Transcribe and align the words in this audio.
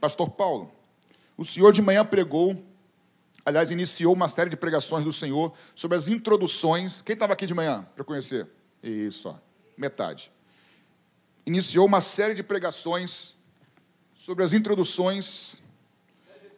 Pastor 0.00 0.30
Paulo, 0.30 0.70
o 1.36 1.44
senhor 1.44 1.72
de 1.72 1.82
manhã 1.82 2.04
pregou, 2.04 2.56
aliás, 3.44 3.70
iniciou 3.70 4.14
uma 4.14 4.28
série 4.28 4.50
de 4.50 4.56
pregações 4.56 5.04
do 5.04 5.12
Senhor 5.12 5.52
sobre 5.74 5.96
as 5.96 6.08
introduções. 6.08 7.02
Quem 7.02 7.14
estava 7.14 7.32
aqui 7.32 7.46
de 7.46 7.54
manhã 7.54 7.86
para 7.94 8.04
conhecer? 8.04 8.46
Isso, 8.82 9.28
ó, 9.28 9.34
metade. 9.76 10.30
Iniciou 11.44 11.86
uma 11.86 12.00
série 12.00 12.34
de 12.34 12.42
pregações 12.42 13.36
sobre 14.14 14.44
as 14.44 14.52
introduções 14.52 15.62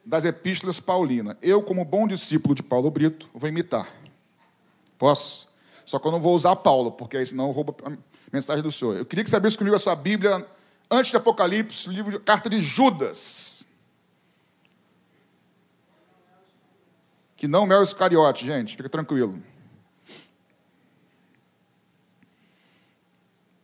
das 0.04 0.25
epístolas 0.25 0.80
paulinas. 0.80 1.36
Eu, 1.41 1.62
como 1.62 1.84
bom 1.84 2.07
discípulo 2.07 2.54
de 2.54 2.62
Paulo 2.62 2.91
Brito, 2.91 3.30
vou 3.32 3.48
imitar. 3.48 3.88
Posso? 4.98 5.48
Só 5.84 5.98
que 5.98 6.07
eu 6.07 6.12
não 6.12 6.20
vou 6.20 6.34
usar 6.34 6.57
Paulo, 6.57 6.93
porque 6.93 7.16
aí 7.16 7.25
senão 7.25 7.46
eu 7.46 7.52
roubo 7.52 7.77
a 7.84 7.93
mensagem 8.32 8.62
do 8.62 8.72
Senhor. 8.72 8.96
Eu 8.96 9.07
queria 9.07 9.25
que 9.25 9.30
você 9.30 9.36
abrisse 9.36 9.57
comigo 9.57 9.77
a 9.77 9.79
sua 9.79 9.95
Bíblia 9.95 10.46
antes 10.91 11.11
de 11.11 11.16
Apocalipse, 11.16 11.88
livro 11.88 12.11
de, 12.11 12.18
carta 12.18 12.50
de 12.50 12.61
Judas. 12.61 13.66
Que 17.36 17.46
não 17.46 17.66
Mel 17.66 17.82
Iscariote, 17.82 18.44
gente, 18.44 18.76
fica 18.76 18.89
tranquilo. 18.89 19.43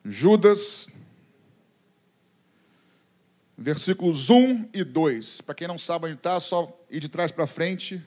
Judas, 0.05 0.89
versículos 3.59 4.31
1 4.31 4.71
e 4.73 4.85
2. 4.85 5.41
Para 5.41 5.55
quem 5.55 5.67
não 5.67 5.79
sabe 5.79 6.07
onde 6.07 6.15
está, 6.15 6.39
só 6.39 6.81
ir 6.89 7.01
de 7.01 7.09
trás 7.09 7.33
para 7.33 7.47
frente. 7.47 8.03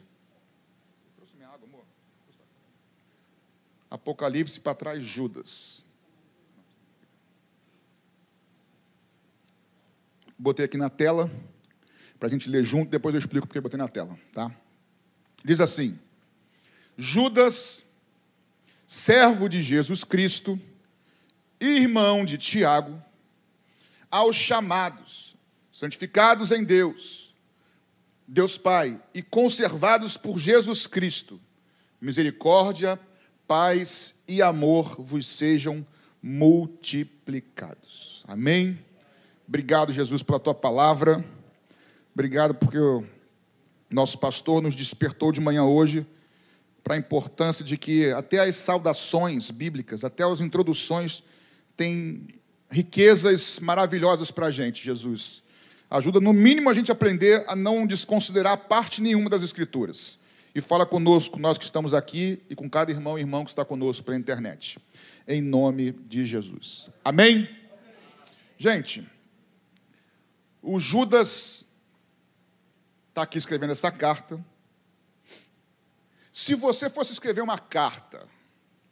Apocalipse 3.90 4.60
para 4.60 4.74
trás, 4.74 5.02
Judas. 5.02 5.84
Botei 10.40 10.64
aqui 10.64 10.78
na 10.78 10.88
tela, 10.88 11.30
para 12.18 12.28
a 12.28 12.32
gente 12.32 12.48
ler 12.48 12.64
junto, 12.64 12.90
depois 12.90 13.14
eu 13.14 13.18
explico 13.18 13.46
porque 13.46 13.60
botei 13.60 13.76
na 13.76 13.88
tela, 13.88 14.18
tá? 14.32 14.50
Diz 15.44 15.60
assim: 15.60 15.98
Judas, 16.96 17.84
servo 18.86 19.48
de 19.48 19.62
Jesus 19.62 20.02
Cristo, 20.02 20.58
irmão 21.60 22.24
de 22.24 22.38
Tiago, 22.38 23.02
aos 24.10 24.34
chamados, 24.34 25.36
santificados 25.70 26.52
em 26.52 26.64
Deus, 26.64 27.34
Deus 28.26 28.56
Pai, 28.56 29.00
e 29.14 29.22
conservados 29.22 30.16
por 30.16 30.38
Jesus 30.38 30.86
Cristo, 30.86 31.38
misericórdia, 32.00 32.98
paz 33.46 34.14
e 34.26 34.40
amor 34.40 35.02
vos 35.02 35.26
sejam 35.26 35.86
multiplicados. 36.22 38.24
Amém? 38.26 38.78
Obrigado, 39.50 39.92
Jesus, 39.92 40.22
pela 40.22 40.38
tua 40.38 40.54
palavra. 40.54 41.24
Obrigado 42.14 42.54
porque 42.54 42.78
o 42.78 43.04
nosso 43.90 44.16
pastor 44.16 44.62
nos 44.62 44.76
despertou 44.76 45.32
de 45.32 45.40
manhã 45.40 45.64
hoje 45.64 46.06
para 46.84 46.94
a 46.94 46.96
importância 46.96 47.64
de 47.64 47.76
que 47.76 48.12
até 48.12 48.38
as 48.38 48.54
saudações 48.54 49.50
bíblicas, 49.50 50.04
até 50.04 50.22
as 50.22 50.40
introduções, 50.40 51.24
têm 51.76 52.28
riquezas 52.70 53.58
maravilhosas 53.58 54.30
para 54.30 54.46
a 54.46 54.50
gente, 54.52 54.84
Jesus. 54.84 55.42
Ajuda, 55.90 56.20
no 56.20 56.32
mínimo, 56.32 56.70
a 56.70 56.74
gente 56.74 56.92
a 56.92 56.94
aprender 56.94 57.44
a 57.48 57.56
não 57.56 57.84
desconsiderar 57.84 58.56
parte 58.68 59.02
nenhuma 59.02 59.28
das 59.28 59.42
Escrituras. 59.42 60.16
E 60.54 60.60
fala 60.60 60.86
conosco, 60.86 61.40
nós 61.40 61.58
que 61.58 61.64
estamos 61.64 61.92
aqui, 61.92 62.40
e 62.48 62.54
com 62.54 62.70
cada 62.70 62.92
irmão 62.92 63.18
e 63.18 63.22
irmão 63.22 63.42
que 63.42 63.50
está 63.50 63.64
conosco 63.64 64.04
pela 64.04 64.16
internet. 64.16 64.78
Em 65.26 65.42
nome 65.42 65.90
de 66.06 66.24
Jesus. 66.24 66.88
Amém? 67.04 67.48
Gente. 68.56 69.04
O 70.62 70.78
Judas 70.78 71.66
está 73.08 73.22
aqui 73.22 73.38
escrevendo 73.38 73.70
essa 73.70 73.90
carta. 73.90 74.44
Se 76.32 76.54
você 76.54 76.88
fosse 76.88 77.12
escrever 77.12 77.40
uma 77.40 77.58
carta, 77.58 78.26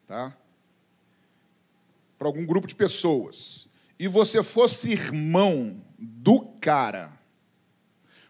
tá? 0.07 0.37
Para 2.17 2.27
algum 2.27 2.45
grupo 2.45 2.67
de 2.67 2.75
pessoas, 2.75 3.69
e 3.99 4.09
você 4.09 4.43
fosse 4.43 4.91
irmão 4.91 5.83
do 5.99 6.41
cara, 6.61 7.19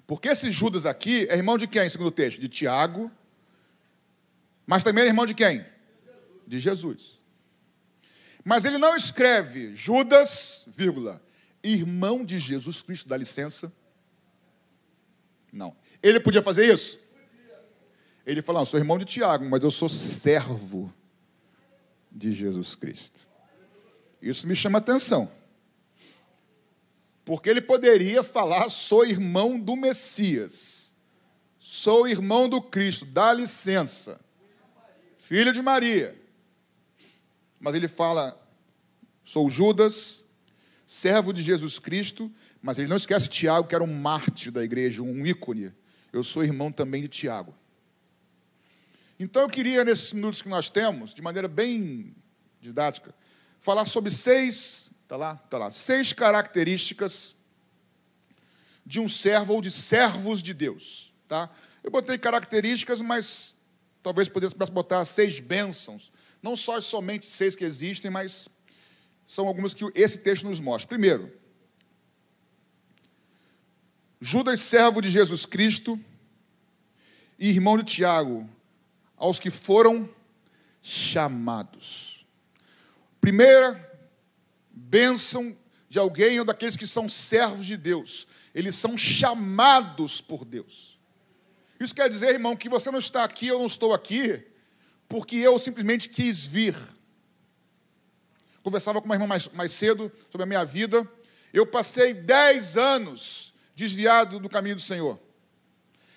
porque 0.07 0.29
esse 0.29 0.51
Judas 0.51 0.87
aqui 0.87 1.27
é 1.29 1.37
irmão 1.37 1.59
de 1.59 1.67
quem, 1.67 1.89
segundo 1.89 2.09
o 2.09 2.13
texto? 2.13 2.41
De 2.41 2.49
Tiago, 2.49 3.11
mas 4.67 4.83
também 4.83 5.05
é 5.05 5.07
irmão 5.07 5.27
de 5.27 5.35
quem? 5.35 5.65
De 6.47 6.59
Jesus. 6.59 7.21
Mas 8.45 8.65
ele 8.65 8.79
não 8.79 8.97
escreve 8.97 9.75
Judas, 9.75 10.65
vírgula, 10.69 11.23
irmão 11.63 12.25
de 12.25 12.39
Jesus 12.39 12.83
Cristo, 12.83 13.09
dá 13.09 13.17
licença? 13.17 13.73
Não. 15.53 15.77
Ele 16.03 16.21
podia 16.21 16.43
fazer 16.43 16.73
isso? 16.73 16.99
Ele 18.25 18.43
falou: 18.43 18.65
sou 18.67 18.79
irmão 18.79 18.99
de 18.99 19.05
Tiago, 19.05 19.45
mas 19.45 19.63
eu 19.63 19.71
sou 19.71 19.89
servo 19.89 20.93
de 22.13 22.31
Jesus 22.33 22.75
Cristo. 22.75 23.29
Isso 24.21 24.47
me 24.47 24.55
chama 24.55 24.79
atenção. 24.79 25.31
Porque 27.25 27.49
ele 27.49 27.61
poderia 27.61 28.23
falar: 28.23 28.69
sou 28.71 29.05
irmão 29.05 29.59
do 29.59 29.77
Messias, 29.77 30.95
sou 31.59 32.07
irmão 32.07 32.49
do 32.49 32.61
Cristo, 32.61 33.05
dá 33.05 33.33
licença, 33.33 34.21
filho 35.17 35.53
de 35.53 35.63
Maria. 35.63 36.19
Mas 37.59 37.75
ele 37.75 37.89
fala: 37.89 38.39
sou 39.25 39.49
Judas, 39.49 40.25
servo 40.89 41.35
de 41.35 41.43
Jesus 41.43 41.79
Cristo, 41.79 42.33
mas 42.63 42.79
ele 42.79 42.89
não 42.89 42.97
esquece 42.97 43.29
Tiago, 43.29 43.69
que 43.69 43.75
era 43.75 43.85
um 43.85 44.01
mártir 44.01 44.51
da 44.51 44.65
igreja, 44.65 45.03
um 45.03 45.27
ícone. 45.27 45.71
Eu 46.11 46.25
sou 46.25 46.43
irmão 46.43 46.73
também 46.73 47.03
de 47.03 47.09
Tiago. 47.09 47.55
Então 49.21 49.43
eu 49.43 49.51
queria, 49.51 49.85
nesses 49.85 50.15
minutos 50.15 50.41
que 50.41 50.49
nós 50.49 50.71
temos, 50.71 51.13
de 51.13 51.21
maneira 51.21 51.47
bem 51.47 52.17
didática, 52.59 53.15
falar 53.61 53.85
sobre 53.85 54.11
seis, 54.11 54.91
tá 55.07 55.15
lá, 55.15 55.37
tá 55.37 55.59
lá, 55.59 55.71
seis 55.71 56.15
características 56.15 57.37
de 58.87 58.99
um 58.99 59.09
servo 59.09 59.53
ou 59.53 59.61
de 59.61 59.71
servos 59.71 60.43
de 60.43 60.55
Deus, 60.55 61.13
tá? 61.29 61.51
Eu 61.85 61.91
botei 61.91 62.17
características, 62.17 63.03
mas 63.03 63.55
talvez 64.03 64.27
pudesse 64.27 64.55
botar 64.55 65.05
seis 65.05 65.39
bênçãos, 65.39 66.11
não 66.43 66.57
só 66.57 66.81
somente 66.81 67.27
seis 67.27 67.55
que 67.55 67.65
existem, 67.65 68.11
mas 68.11 68.49
são 69.29 69.47
algumas 69.47 69.75
que 69.75 69.85
esse 69.95 70.19
texto 70.19 70.47
nos 70.47 70.59
mostra. 70.59 70.89
Primeiro, 70.89 71.31
Judas, 74.19 74.61
servo 74.63 75.03
de 75.03 75.11
Jesus 75.11 75.45
Cristo, 75.45 76.01
e 77.39 77.51
irmão 77.51 77.77
de 77.77 77.85
Tiago, 77.85 78.49
aos 79.17 79.39
que 79.39 79.51
foram 79.51 80.09
chamados. 80.83 82.27
Primeira 83.21 83.87
bênção 84.71 85.55
de 85.91 85.99
alguém 85.99 86.39
ou 86.39 86.45
daqueles 86.45 86.77
que 86.77 86.87
são 86.87 87.07
servos 87.07 87.67
de 87.67 87.77
Deus. 87.77 88.27
Eles 88.55 88.77
são 88.77 88.97
chamados 88.97 90.23
por 90.23 90.45
Deus. 90.45 90.99
Isso 91.79 91.95
quer 91.95 92.09
dizer, 92.09 92.33
irmão, 92.33 92.57
que 92.57 92.69
você 92.69 92.91
não 92.91 92.99
está 92.99 93.25
aqui, 93.25 93.47
eu 93.47 93.59
não 93.59 93.67
estou 93.67 93.93
aqui, 93.93 94.43
porque 95.07 95.37
eu 95.37 95.59
simplesmente 95.59 96.09
quis 96.09 96.47
vir. 96.47 96.75
Conversava 98.63 99.01
com 99.01 99.07
uma 99.07 99.15
irmã 99.15 99.27
mais, 99.27 99.49
mais 99.49 99.73
cedo 99.73 100.13
sobre 100.31 100.43
a 100.43 100.47
minha 100.47 100.65
vida. 100.65 101.09
Eu 101.53 101.67
passei 101.67 102.13
dez 102.13 102.77
anos 102.77 103.55
desviado 103.75 104.41
do 104.41 104.49
caminho 104.49 104.77
do 104.77 104.83
Senhor. 104.83 105.19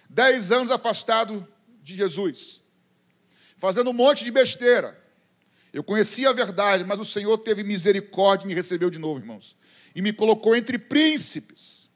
Dez 0.10 0.52
anos 0.52 0.72
afastado 0.72 1.48
de 1.82 1.96
Jesus. 1.96 2.62
Fazendo 3.56 3.92
um 3.92 3.94
monte 3.94 4.26
de 4.26 4.32
besteira. 4.32 5.00
Eu 5.72 5.84
conhecia 5.84 6.30
a 6.30 6.34
verdade, 6.34 6.84
mas 6.84 7.00
o 7.00 7.06
Senhor 7.06 7.38
teve 7.38 7.64
misericórdia 7.64 8.46
e 8.46 8.48
me 8.48 8.54
recebeu 8.54 8.90
de 8.90 9.00
novo, 9.00 9.20
irmãos. 9.20 9.56
E 9.96 10.02
me 10.02 10.12
colocou 10.12 10.56
entre 10.56 10.78
príncipes. 10.78 11.90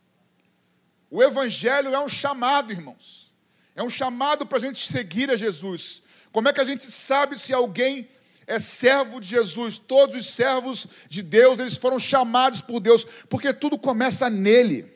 O 1.10 1.22
Evangelho 1.22 1.94
é 1.94 2.00
um 2.00 2.08
chamado, 2.08 2.72
irmãos. 2.72 3.34
É 3.76 3.84
um 3.84 3.90
chamado 3.90 4.46
para 4.46 4.58
a 4.58 4.62
gente 4.62 4.86
seguir 4.88 5.30
a 5.30 5.36
Jesus. 5.36 6.02
Como 6.32 6.48
é 6.48 6.54
que 6.54 6.62
a 6.62 6.66
gente 6.66 6.90
sabe 6.90 7.38
se 7.38 7.54
alguém 7.54 8.08
é 8.48 8.60
servo 8.60 9.20
de 9.20 9.28
Jesus. 9.28 9.80
Todos 9.80 10.16
os 10.16 10.28
servos 10.28 10.88
de 11.10 11.22
Deus, 11.22 11.60
eles 11.60 11.78
foram 11.78 12.00
chamados 12.00 12.62
por 12.62 12.80
Deus, 12.80 13.06
porque 13.30 13.54
tudo 13.54 13.78
começa 13.78 14.30
nele. 14.30 14.94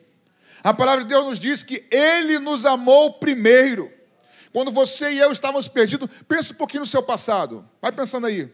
A 0.62 0.74
palavra 0.74 1.02
de 1.02 1.08
Deus 1.08 1.24
nos 1.24 1.40
diz 1.40 1.62
que 1.62 1.84
ele 1.90 2.38
nos 2.38 2.64
amou 2.64 3.14
primeiro. 3.14 3.90
Quando 4.52 4.70
você 4.70 5.12
e 5.12 5.18
eu 5.18 5.32
estávamos 5.32 5.68
perdidos, 5.68 6.08
pensa 6.28 6.52
um 6.52 6.56
pouquinho 6.56 6.82
no 6.82 6.86
seu 6.86 7.02
passado. 7.02 7.68
Vai 7.80 7.92
pensando 7.92 8.26
aí. 8.26 8.52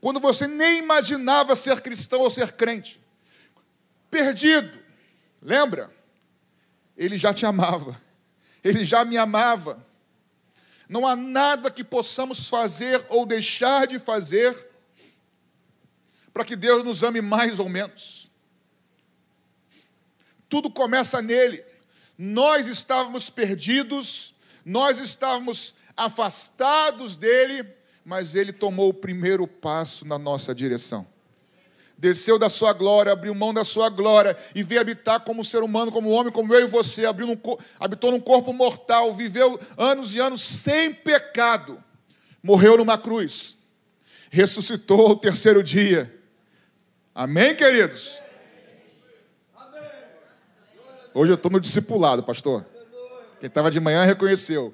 Quando 0.00 0.20
você 0.20 0.46
nem 0.46 0.78
imaginava 0.78 1.56
ser 1.56 1.80
cristão 1.80 2.20
ou 2.20 2.30
ser 2.30 2.52
crente. 2.52 3.00
Perdido. 4.10 4.70
Lembra? 5.42 5.90
Ele 6.96 7.16
já 7.16 7.34
te 7.34 7.44
amava. 7.44 8.00
Ele 8.62 8.84
já 8.84 9.04
me 9.04 9.16
amava. 9.16 9.84
Não 10.88 11.06
há 11.06 11.14
nada 11.14 11.70
que 11.70 11.84
possamos 11.84 12.48
fazer 12.48 13.04
ou 13.10 13.26
deixar 13.26 13.86
de 13.86 13.98
fazer 13.98 14.66
para 16.32 16.44
que 16.44 16.56
Deus 16.56 16.82
nos 16.82 17.02
ame 17.02 17.20
mais 17.20 17.58
ou 17.58 17.68
menos. 17.68 18.30
Tudo 20.48 20.70
começa 20.70 21.20
nele. 21.20 21.64
Nós 22.16 22.66
estávamos 22.66 23.28
perdidos, 23.28 24.34
nós 24.64 24.98
estávamos 24.98 25.74
afastados 25.96 27.16
dele, 27.16 27.68
mas 28.04 28.34
ele 28.34 28.52
tomou 28.52 28.88
o 28.88 28.94
primeiro 28.94 29.46
passo 29.46 30.06
na 30.06 30.18
nossa 30.18 30.54
direção. 30.54 31.06
Desceu 31.98 32.38
da 32.38 32.48
sua 32.48 32.72
glória, 32.72 33.12
abriu 33.12 33.34
mão 33.34 33.52
da 33.52 33.64
sua 33.64 33.88
glória 33.88 34.36
e 34.54 34.62
veio 34.62 34.80
habitar 34.80 35.18
como 35.24 35.44
ser 35.44 35.64
humano, 35.64 35.90
como 35.90 36.10
homem, 36.10 36.32
como 36.32 36.54
eu 36.54 36.60
e 36.60 36.68
você. 36.68 37.04
Abriu 37.04 37.26
num, 37.26 37.36
habitou 37.80 38.12
num 38.12 38.20
corpo 38.20 38.52
mortal, 38.52 39.12
viveu 39.12 39.58
anos 39.76 40.14
e 40.14 40.20
anos 40.20 40.40
sem 40.40 40.94
pecado. 40.94 41.82
Morreu 42.40 42.76
numa 42.76 42.96
cruz, 42.96 43.58
ressuscitou 44.30 45.10
o 45.10 45.16
terceiro 45.16 45.60
dia. 45.60 46.14
Amém, 47.12 47.56
queridos? 47.56 48.22
Hoje 51.12 51.32
eu 51.32 51.34
estou 51.34 51.50
no 51.50 51.60
discipulado, 51.60 52.22
pastor. 52.22 52.64
Quem 53.40 53.48
estava 53.48 53.72
de 53.72 53.80
manhã 53.80 54.04
reconheceu. 54.04 54.72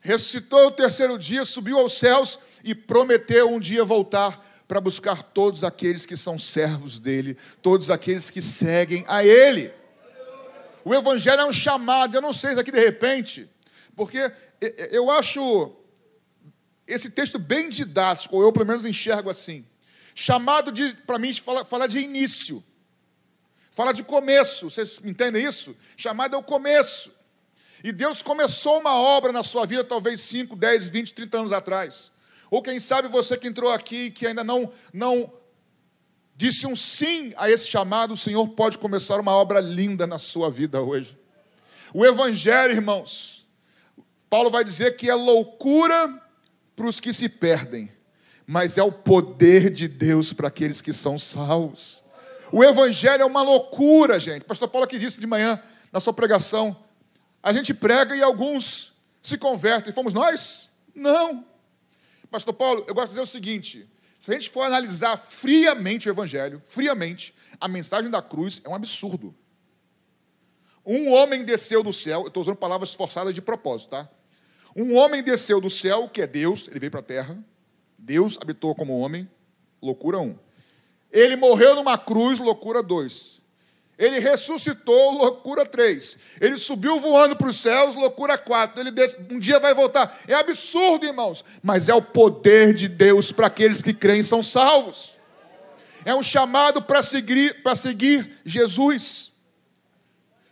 Ressuscitou 0.00 0.68
o 0.68 0.70
terceiro 0.70 1.18
dia, 1.18 1.44
subiu 1.44 1.80
aos 1.80 1.94
céus 1.94 2.38
e 2.62 2.76
prometeu 2.76 3.50
um 3.50 3.58
dia 3.58 3.84
voltar 3.84 4.53
para 4.66 4.80
buscar 4.80 5.22
todos 5.22 5.62
aqueles 5.62 6.06
que 6.06 6.16
são 6.16 6.38
servos 6.38 6.98
dele, 6.98 7.36
todos 7.62 7.90
aqueles 7.90 8.30
que 8.30 8.40
seguem 8.40 9.04
a 9.06 9.24
ele. 9.24 9.72
O 10.84 10.94
evangelho 10.94 11.40
é 11.40 11.44
um 11.46 11.52
chamado, 11.52 12.16
eu 12.16 12.22
não 12.22 12.32
sei 12.32 12.54
se 12.54 12.60
aqui 12.60 12.70
de 12.70 12.80
repente, 12.80 13.48
porque 13.96 14.30
eu 14.90 15.10
acho 15.10 15.74
esse 16.86 17.10
texto 17.10 17.38
bem 17.38 17.68
didático, 17.68 18.36
ou 18.36 18.42
eu 18.42 18.52
pelo 18.52 18.66
menos 18.66 18.84
enxergo 18.84 19.30
assim. 19.30 19.64
Chamado 20.14 20.72
para 21.06 21.18
mim 21.18 21.32
fala, 21.34 21.64
fala 21.64 21.86
de 21.86 21.98
início. 21.98 22.62
Fala 23.70 23.92
de 23.92 24.04
começo, 24.04 24.70
vocês 24.70 25.00
entendem 25.02 25.44
isso? 25.44 25.74
Chamado 25.96 26.36
é 26.36 26.38
o 26.38 26.42
começo. 26.42 27.12
E 27.82 27.90
Deus 27.90 28.22
começou 28.22 28.78
uma 28.78 28.94
obra 28.94 29.32
na 29.32 29.42
sua 29.42 29.66
vida, 29.66 29.82
talvez 29.82 30.20
5, 30.20 30.54
10, 30.54 30.88
20, 30.88 31.14
30 31.14 31.38
anos 31.38 31.52
atrás. 31.52 32.12
Ou 32.54 32.62
quem 32.62 32.78
sabe 32.78 33.08
você 33.08 33.36
que 33.36 33.48
entrou 33.48 33.68
aqui 33.68 34.04
e 34.04 34.10
que 34.12 34.28
ainda 34.28 34.44
não, 34.44 34.70
não 34.92 35.32
disse 36.36 36.68
um 36.68 36.76
sim 36.76 37.32
a 37.36 37.50
esse 37.50 37.66
chamado, 37.66 38.14
o 38.14 38.16
Senhor 38.16 38.46
pode 38.50 38.78
começar 38.78 39.18
uma 39.18 39.32
obra 39.32 39.58
linda 39.58 40.06
na 40.06 40.20
sua 40.20 40.48
vida 40.48 40.80
hoje. 40.80 41.18
O 41.92 42.06
Evangelho, 42.06 42.72
irmãos, 42.72 43.44
Paulo 44.30 44.50
vai 44.50 44.62
dizer 44.62 44.96
que 44.96 45.10
é 45.10 45.14
loucura 45.16 46.22
para 46.76 46.86
os 46.86 47.00
que 47.00 47.12
se 47.12 47.28
perdem, 47.28 47.90
mas 48.46 48.78
é 48.78 48.84
o 48.84 48.92
poder 48.92 49.68
de 49.68 49.88
Deus 49.88 50.32
para 50.32 50.46
aqueles 50.46 50.80
que 50.80 50.92
são 50.92 51.18
salvos. 51.18 52.04
O 52.52 52.62
Evangelho 52.62 53.22
é 53.22 53.26
uma 53.26 53.42
loucura, 53.42 54.20
gente. 54.20 54.44
pastor 54.44 54.68
Paulo 54.68 54.84
aqui 54.84 54.96
disse 54.96 55.18
de 55.18 55.26
manhã, 55.26 55.60
na 55.90 55.98
sua 55.98 56.12
pregação, 56.12 56.76
a 57.42 57.52
gente 57.52 57.74
prega 57.74 58.14
e 58.14 58.22
alguns 58.22 58.94
se 59.20 59.36
convertem. 59.36 59.92
Fomos 59.92 60.14
nós? 60.14 60.70
Não. 60.94 61.52
Pastor 62.34 62.52
Paulo, 62.52 62.84
eu 62.88 62.94
gosto 62.96 63.10
de 63.10 63.10
dizer 63.10 63.22
o 63.22 63.26
seguinte: 63.28 63.88
se 64.18 64.28
a 64.32 64.34
gente 64.34 64.50
for 64.50 64.62
analisar 64.62 65.16
friamente 65.16 66.08
o 66.08 66.10
Evangelho, 66.10 66.60
friamente, 66.64 67.32
a 67.60 67.68
mensagem 67.68 68.10
da 68.10 68.20
cruz 68.20 68.60
é 68.64 68.68
um 68.68 68.74
absurdo. 68.74 69.32
Um 70.84 71.12
homem 71.12 71.44
desceu 71.44 71.80
do 71.80 71.92
céu, 71.92 72.22
eu 72.22 72.26
estou 72.26 72.40
usando 72.42 72.56
palavras 72.56 72.92
forçadas 72.92 73.36
de 73.36 73.40
propósito, 73.40 73.90
tá? 73.90 74.10
Um 74.74 74.96
homem 74.96 75.22
desceu 75.22 75.60
do 75.60 75.70
céu, 75.70 76.08
que 76.08 76.22
é 76.22 76.26
Deus, 76.26 76.66
ele 76.66 76.80
veio 76.80 76.90
para 76.90 76.98
a 76.98 77.04
terra. 77.04 77.38
Deus 77.96 78.36
habitou 78.42 78.74
como 78.74 78.98
homem, 78.98 79.30
loucura 79.80 80.18
um. 80.18 80.36
Ele 81.12 81.36
morreu 81.36 81.76
numa 81.76 81.96
cruz, 81.96 82.40
loucura 82.40 82.82
2. 82.82 83.43
Ele 83.98 84.18
ressuscitou, 84.18 85.12
loucura 85.12 85.64
3. 85.64 86.18
Ele 86.40 86.56
subiu 86.56 86.98
voando 86.98 87.36
para 87.36 87.48
os 87.48 87.56
céus, 87.56 87.94
loucura 87.94 88.36
4. 88.36 88.80
Ele 88.80 88.90
um 89.30 89.38
dia 89.38 89.60
vai 89.60 89.72
voltar. 89.72 90.20
É 90.26 90.34
absurdo, 90.34 91.06
irmãos, 91.06 91.44
mas 91.62 91.88
é 91.88 91.94
o 91.94 92.02
poder 92.02 92.74
de 92.74 92.88
Deus 92.88 93.30
para 93.30 93.46
aqueles 93.46 93.82
que 93.82 93.94
creem 93.94 94.22
são 94.22 94.42
salvos. 94.42 95.16
É 96.04 96.14
um 96.14 96.22
chamado 96.22 96.82
para 96.82 97.02
seguir, 97.02 97.62
para 97.62 97.74
seguir 97.74 98.40
Jesus. 98.44 99.32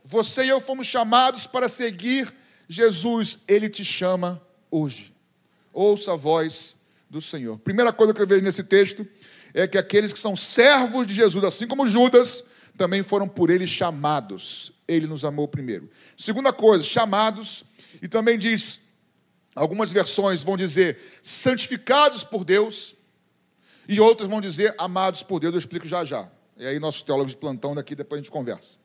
Você 0.05 0.44
e 0.44 0.49
eu 0.49 0.61
fomos 0.61 0.87
chamados 0.87 1.47
para 1.47 1.69
seguir 1.69 2.33
Jesus. 2.69 3.41
Ele 3.49 3.69
te 3.69 3.85
chama 3.85 4.41
hoje. 4.71 5.12
Ouça 5.73 6.12
a 6.12 6.17
voz 6.17 6.77
do 7.11 7.21
Senhor. 7.21 7.59
Primeira 7.59 7.93
coisa 7.93 8.15
que 8.15 8.23
eu 8.23 8.27
vejo 8.27 8.43
nesse 8.43 8.62
texto 8.62 9.06
é 9.53 9.67
que 9.67 9.77
aqueles 9.77 10.12
que 10.12 10.19
são 10.19 10.37
servos 10.37 11.06
de 11.06 11.12
Jesus, 11.12 11.44
assim 11.44 11.67
como 11.67 11.87
Judas, 11.87 12.44
também 12.82 13.05
foram 13.05 13.29
por 13.29 13.49
ele 13.49 13.64
chamados. 13.64 14.73
Ele 14.88 15.06
nos 15.06 15.25
amou 15.25 15.46
primeiro. 15.46 15.88
Segunda 16.17 16.52
coisa, 16.52 16.82
chamados, 16.82 17.62
e 18.02 18.08
também 18.08 18.37
diz, 18.37 18.81
algumas 19.55 19.93
versões 19.93 20.43
vão 20.43 20.56
dizer 20.56 20.99
santificados 21.23 22.25
por 22.25 22.44
Deus, 22.44 22.96
e 23.88 24.00
outras 24.00 24.29
vão 24.29 24.40
dizer 24.40 24.75
amados 24.79 25.23
por 25.23 25.38
Deus, 25.38 25.55
eu 25.55 25.61
explico 25.61 25.87
já 25.87 26.05
já. 26.05 26.29
E 26.56 26.67
aí, 26.67 26.81
nossos 26.81 27.02
teólogos 27.02 27.31
de 27.31 27.38
plantão 27.38 27.73
daqui, 27.73 27.94
depois 27.94 28.19
a 28.19 28.23
gente 28.23 28.32
conversa. 28.32 28.79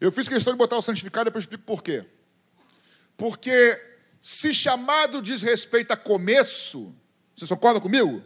Eu 0.00 0.12
fiz 0.12 0.28
questão 0.28 0.52
de 0.52 0.58
botar 0.58 0.76
o 0.76 0.82
santificado, 0.82 1.24
depois 1.24 1.42
eu 1.42 1.46
explico 1.46 1.64
por 1.64 1.82
quê. 1.82 2.06
Porque 3.16 3.76
se 4.22 4.54
chamado 4.54 5.20
diz 5.20 5.42
respeito 5.42 5.90
a 5.90 5.96
começo, 5.96 6.94
vocês 7.34 7.50
concordam 7.50 7.80
comigo? 7.80 8.22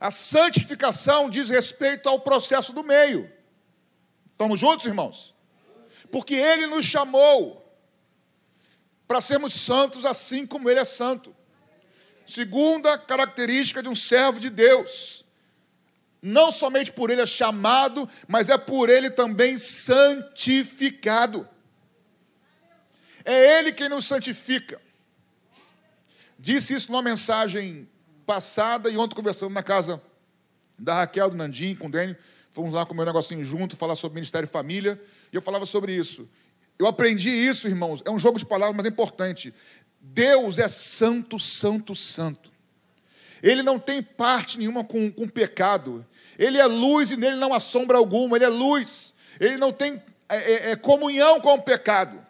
A 0.00 0.10
santificação 0.10 1.28
diz 1.28 1.50
respeito 1.50 2.08
ao 2.08 2.18
processo 2.18 2.72
do 2.72 2.82
meio. 2.82 3.30
Estamos 4.32 4.58
juntos, 4.58 4.86
irmãos? 4.86 5.34
Porque 6.10 6.34
Ele 6.34 6.66
nos 6.66 6.86
chamou 6.86 7.60
para 9.06 9.20
sermos 9.20 9.52
santos 9.52 10.06
assim 10.06 10.46
como 10.46 10.70
Ele 10.70 10.80
é 10.80 10.84
santo. 10.86 11.36
Segunda 12.24 12.96
característica 12.96 13.82
de 13.82 13.90
um 13.90 13.94
servo 13.94 14.40
de 14.40 14.48
Deus. 14.48 15.22
Não 16.22 16.50
somente 16.50 16.90
por 16.90 17.10
Ele 17.10 17.20
é 17.20 17.26
chamado, 17.26 18.08
mas 18.26 18.48
é 18.48 18.56
por 18.56 18.88
Ele 18.88 19.10
também 19.10 19.58
santificado. 19.58 21.46
É 23.22 23.58
Ele 23.58 23.72
quem 23.72 23.90
nos 23.90 24.06
santifica. 24.06 24.80
Disse 26.38 26.72
isso 26.72 26.90
numa 26.90 27.02
mensagem 27.02 27.86
passada 28.26 28.90
e 28.90 28.96
ontem 28.96 29.14
conversando 29.14 29.52
na 29.52 29.62
casa 29.62 30.00
da 30.78 30.94
Raquel, 30.94 31.30
do 31.30 31.36
Nandim, 31.36 31.74
com 31.74 31.86
o 31.86 31.90
Dênio. 31.90 32.16
Fomos 32.50 32.74
lá 32.74 32.84
comer 32.84 33.02
um 33.02 33.06
negocinho 33.06 33.44
junto, 33.44 33.76
falar 33.76 33.96
sobre 33.96 34.16
Ministério 34.16 34.46
e 34.46 34.50
Família. 34.50 35.00
E 35.32 35.36
eu 35.36 35.42
falava 35.42 35.66
sobre 35.66 35.94
isso. 35.94 36.28
Eu 36.78 36.86
aprendi 36.86 37.30
isso, 37.30 37.68
irmãos. 37.68 38.02
É 38.04 38.10
um 38.10 38.18
jogo 38.18 38.38
de 38.38 38.46
palavras, 38.46 38.76
mas 38.76 38.86
é 38.86 38.88
importante. 38.88 39.54
Deus 40.00 40.58
é 40.58 40.66
santo, 40.68 41.38
santo, 41.38 41.94
santo. 41.94 42.50
Ele 43.42 43.62
não 43.62 43.78
tem 43.78 44.02
parte 44.02 44.58
nenhuma 44.58 44.82
com, 44.84 45.10
com 45.10 45.28
pecado. 45.28 46.06
Ele 46.38 46.58
é 46.58 46.66
luz 46.66 47.10
e 47.10 47.16
nele 47.16 47.36
não 47.36 47.52
há 47.52 47.60
sombra 47.60 47.98
alguma. 47.98 48.36
Ele 48.36 48.44
é 48.44 48.48
luz. 48.48 49.14
Ele 49.38 49.56
não 49.56 49.72
tem 49.72 50.02
é, 50.28 50.36
é, 50.36 50.70
é 50.70 50.76
comunhão 50.76 51.40
com 51.40 51.54
o 51.54 51.62
pecado. 51.62 52.24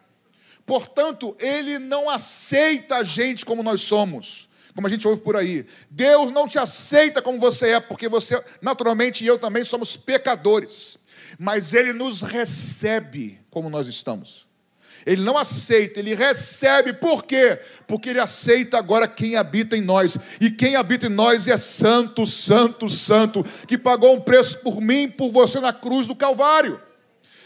Portanto, 0.65 1.35
ele 1.39 1.79
não 1.79 2.09
aceita 2.09 2.97
a 2.97 3.03
gente 3.03 3.45
como 3.45 3.63
nós 3.63 3.81
somos, 3.81 4.47
como 4.75 4.87
a 4.87 4.89
gente 4.89 5.07
ouve 5.07 5.21
por 5.21 5.35
aí. 5.35 5.65
Deus 5.89 6.31
não 6.31 6.47
te 6.47 6.57
aceita 6.57 7.21
como 7.21 7.39
você 7.39 7.71
é, 7.71 7.79
porque 7.79 8.07
você, 8.07 8.41
naturalmente, 8.61 9.23
e 9.23 9.27
eu 9.27 9.37
também 9.37 9.63
somos 9.63 9.97
pecadores. 9.97 10.97
Mas 11.37 11.73
ele 11.73 11.93
nos 11.93 12.21
recebe 12.21 13.39
como 13.49 13.69
nós 13.69 13.87
estamos. 13.87 14.47
Ele 15.05 15.21
não 15.21 15.37
aceita, 15.37 15.99
ele 15.99 16.13
recebe. 16.13 16.93
Por 16.93 17.23
quê? 17.23 17.59
Porque 17.87 18.09
ele 18.09 18.19
aceita 18.19 18.77
agora 18.77 19.07
quem 19.07 19.35
habita 19.35 19.75
em 19.75 19.81
nós. 19.81 20.17
E 20.39 20.51
quem 20.51 20.75
habita 20.75 21.07
em 21.07 21.09
nós 21.09 21.47
é 21.47 21.57
santo, 21.57 22.25
santo, 22.25 22.87
santo, 22.87 23.43
que 23.67 23.77
pagou 23.77 24.15
um 24.15 24.21
preço 24.21 24.59
por 24.59 24.79
mim, 24.81 25.09
por 25.09 25.31
você 25.31 25.59
na 25.59 25.73
cruz 25.73 26.07
do 26.07 26.15
Calvário. 26.15 26.79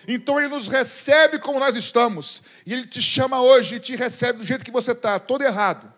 Então 0.08 0.40
ele 0.40 0.50
nos 0.50 0.68
recebe 0.68 1.40
como 1.40 1.60
nós 1.60 1.76
estamos. 1.76 2.44
E 2.66 2.74
ele 2.74 2.86
te 2.86 3.02
chama 3.02 3.42
hoje 3.42 3.76
e 3.76 3.80
te 3.80 3.96
recebe 3.96 4.40
do 4.40 4.46
jeito 4.46 4.66
que 4.66 4.72
você 4.72 4.92
está, 4.92 5.20
todo 5.20 5.44
errado. 5.44 5.95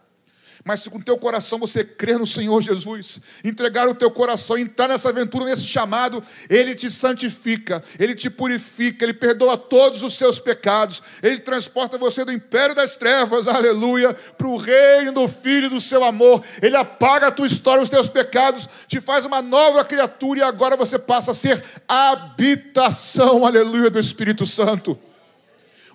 Mas 0.68 0.82
se 0.82 0.90
com 0.90 0.98
o 0.98 1.02
teu 1.02 1.18
coração 1.18 1.58
você 1.58 1.82
crer 1.82 2.20
no 2.20 2.28
Senhor 2.28 2.62
Jesus, 2.62 3.22
entregar 3.42 3.88
o 3.88 3.96
teu 3.96 4.12
coração, 4.12 4.58
entrar 4.58 4.90
nessa 4.90 5.08
aventura, 5.08 5.46
nesse 5.46 5.66
chamado, 5.66 6.22
Ele 6.50 6.76
te 6.76 6.92
santifica, 6.92 7.82
Ele 7.98 8.14
te 8.14 8.30
purifica, 8.30 9.06
Ele 9.06 9.14
perdoa 9.14 9.58
todos 9.58 10.04
os 10.04 10.16
seus 10.16 10.42
pecados, 10.42 11.02
Ele 11.24 11.40
transporta 11.40 11.98
você 11.98 12.26
do 12.26 12.34
império 12.34 12.76
das 12.76 12.98
trevas, 12.98 13.48
aleluia, 13.48 14.14
para 14.14 14.46
o 14.46 14.58
reino 14.58 15.14
do 15.14 15.30
Filho 15.30 15.70
do 15.70 15.80
seu 15.80 16.04
amor. 16.04 16.44
Ele 16.62 16.76
apaga 16.76 17.28
a 17.28 17.32
tua 17.32 17.48
história, 17.48 17.82
os 17.82 17.90
teus 17.90 18.10
pecados, 18.10 18.68
te 18.90 19.00
faz 19.00 19.24
uma 19.24 19.42
nova 19.42 19.86
criatura 19.86 20.40
e 20.40 20.44
agora 20.44 20.76
você 20.76 21.00
passa 21.00 21.32
a 21.32 21.34
ser 21.34 21.64
habitação, 21.88 23.46
aleluia, 23.46 23.90
do 23.90 24.00
Espírito 24.00 24.46
Santo. 24.46 25.00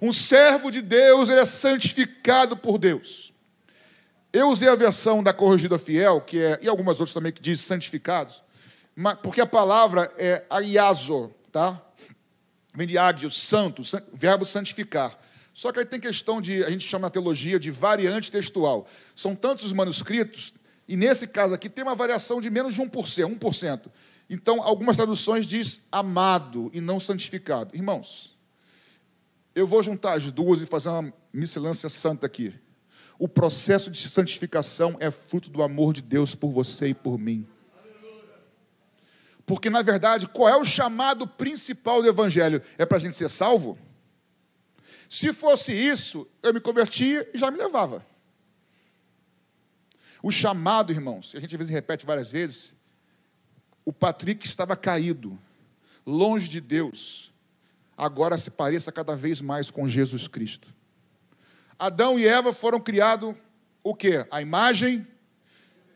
Um 0.00 0.14
servo 0.14 0.70
de 0.70 0.80
Deus, 0.80 1.28
ele 1.28 1.40
é 1.40 1.44
santificado 1.44 2.56
por 2.56 2.78
Deus. 2.78 3.31
Eu 4.32 4.48
usei 4.48 4.68
a 4.68 4.74
versão 4.74 5.22
da 5.22 5.32
Corrigida 5.32 5.78
Fiel, 5.78 6.20
que 6.20 6.40
é, 6.40 6.58
e 6.62 6.68
algumas 6.68 7.00
outras 7.00 7.12
também 7.12 7.32
que 7.32 7.42
diz 7.42 7.60
santificados, 7.60 8.42
porque 9.22 9.40
a 9.40 9.46
palavra 9.46 10.10
é 10.16 10.44
aiazo, 10.48 11.30
tá? 11.50 11.80
vem 12.74 12.86
de 12.86 12.96
ágio, 12.96 13.30
santo, 13.30 13.82
verbo 14.12 14.44
santificar. 14.44 15.18
Só 15.52 15.70
que 15.70 15.80
aí 15.80 15.84
tem 15.84 16.00
questão 16.00 16.40
de, 16.40 16.64
a 16.64 16.70
gente 16.70 16.86
chama 16.86 17.06
na 17.06 17.10
teologia 17.10 17.60
de 17.60 17.70
variante 17.70 18.32
textual. 18.32 18.88
São 19.14 19.34
tantos 19.34 19.66
os 19.66 19.72
manuscritos, 19.72 20.54
e 20.88 20.96
nesse 20.96 21.28
caso 21.28 21.54
aqui 21.54 21.68
tem 21.68 21.84
uma 21.84 21.94
variação 21.94 22.40
de 22.40 22.48
menos 22.48 22.74
de 22.74 22.80
1%, 22.80 23.38
1%. 23.38 23.90
Então, 24.30 24.62
algumas 24.62 24.96
traduções 24.96 25.44
diz 25.44 25.82
amado 25.90 26.70
e 26.72 26.80
não 26.80 26.98
santificado. 26.98 27.76
Irmãos, 27.76 28.34
eu 29.54 29.66
vou 29.66 29.82
juntar 29.82 30.14
as 30.14 30.30
duas 30.32 30.62
e 30.62 30.66
fazer 30.66 30.88
uma 30.88 31.12
miscelância 31.34 31.90
santa 31.90 32.24
aqui. 32.24 32.54
O 33.22 33.28
processo 33.28 33.88
de 33.88 34.08
santificação 34.08 34.96
é 34.98 35.08
fruto 35.08 35.48
do 35.48 35.62
amor 35.62 35.92
de 35.92 36.02
Deus 36.02 36.34
por 36.34 36.50
você 36.50 36.88
e 36.88 36.94
por 36.94 37.16
mim. 37.16 37.46
Porque, 39.46 39.70
na 39.70 39.80
verdade, 39.80 40.26
qual 40.26 40.48
é 40.48 40.56
o 40.56 40.64
chamado 40.64 41.24
principal 41.24 42.02
do 42.02 42.08
Evangelho? 42.08 42.60
É 42.76 42.84
para 42.84 42.96
a 42.96 43.00
gente 43.00 43.14
ser 43.14 43.30
salvo? 43.30 43.78
Se 45.08 45.32
fosse 45.32 45.72
isso, 45.72 46.28
eu 46.42 46.52
me 46.52 46.58
convertia 46.58 47.30
e 47.32 47.38
já 47.38 47.48
me 47.48 47.58
levava. 47.58 48.04
O 50.20 50.32
chamado, 50.32 50.90
irmãos, 50.90 51.32
a 51.36 51.38
gente 51.38 51.54
às 51.54 51.58
vezes 51.58 51.72
repete 51.72 52.04
várias 52.04 52.32
vezes, 52.32 52.74
o 53.84 53.92
Patrick 53.92 54.44
estava 54.44 54.74
caído, 54.74 55.38
longe 56.04 56.48
de 56.48 56.60
Deus, 56.60 57.32
agora 57.96 58.36
se 58.36 58.50
pareça 58.50 58.90
cada 58.90 59.14
vez 59.14 59.40
mais 59.40 59.70
com 59.70 59.88
Jesus 59.88 60.26
Cristo. 60.26 60.81
Adão 61.82 62.16
e 62.16 62.24
Eva 62.24 62.52
foram 62.52 62.78
criados 62.78 63.34
o 63.82 63.92
quê? 63.92 64.24
A 64.30 64.40
imagem 64.40 65.04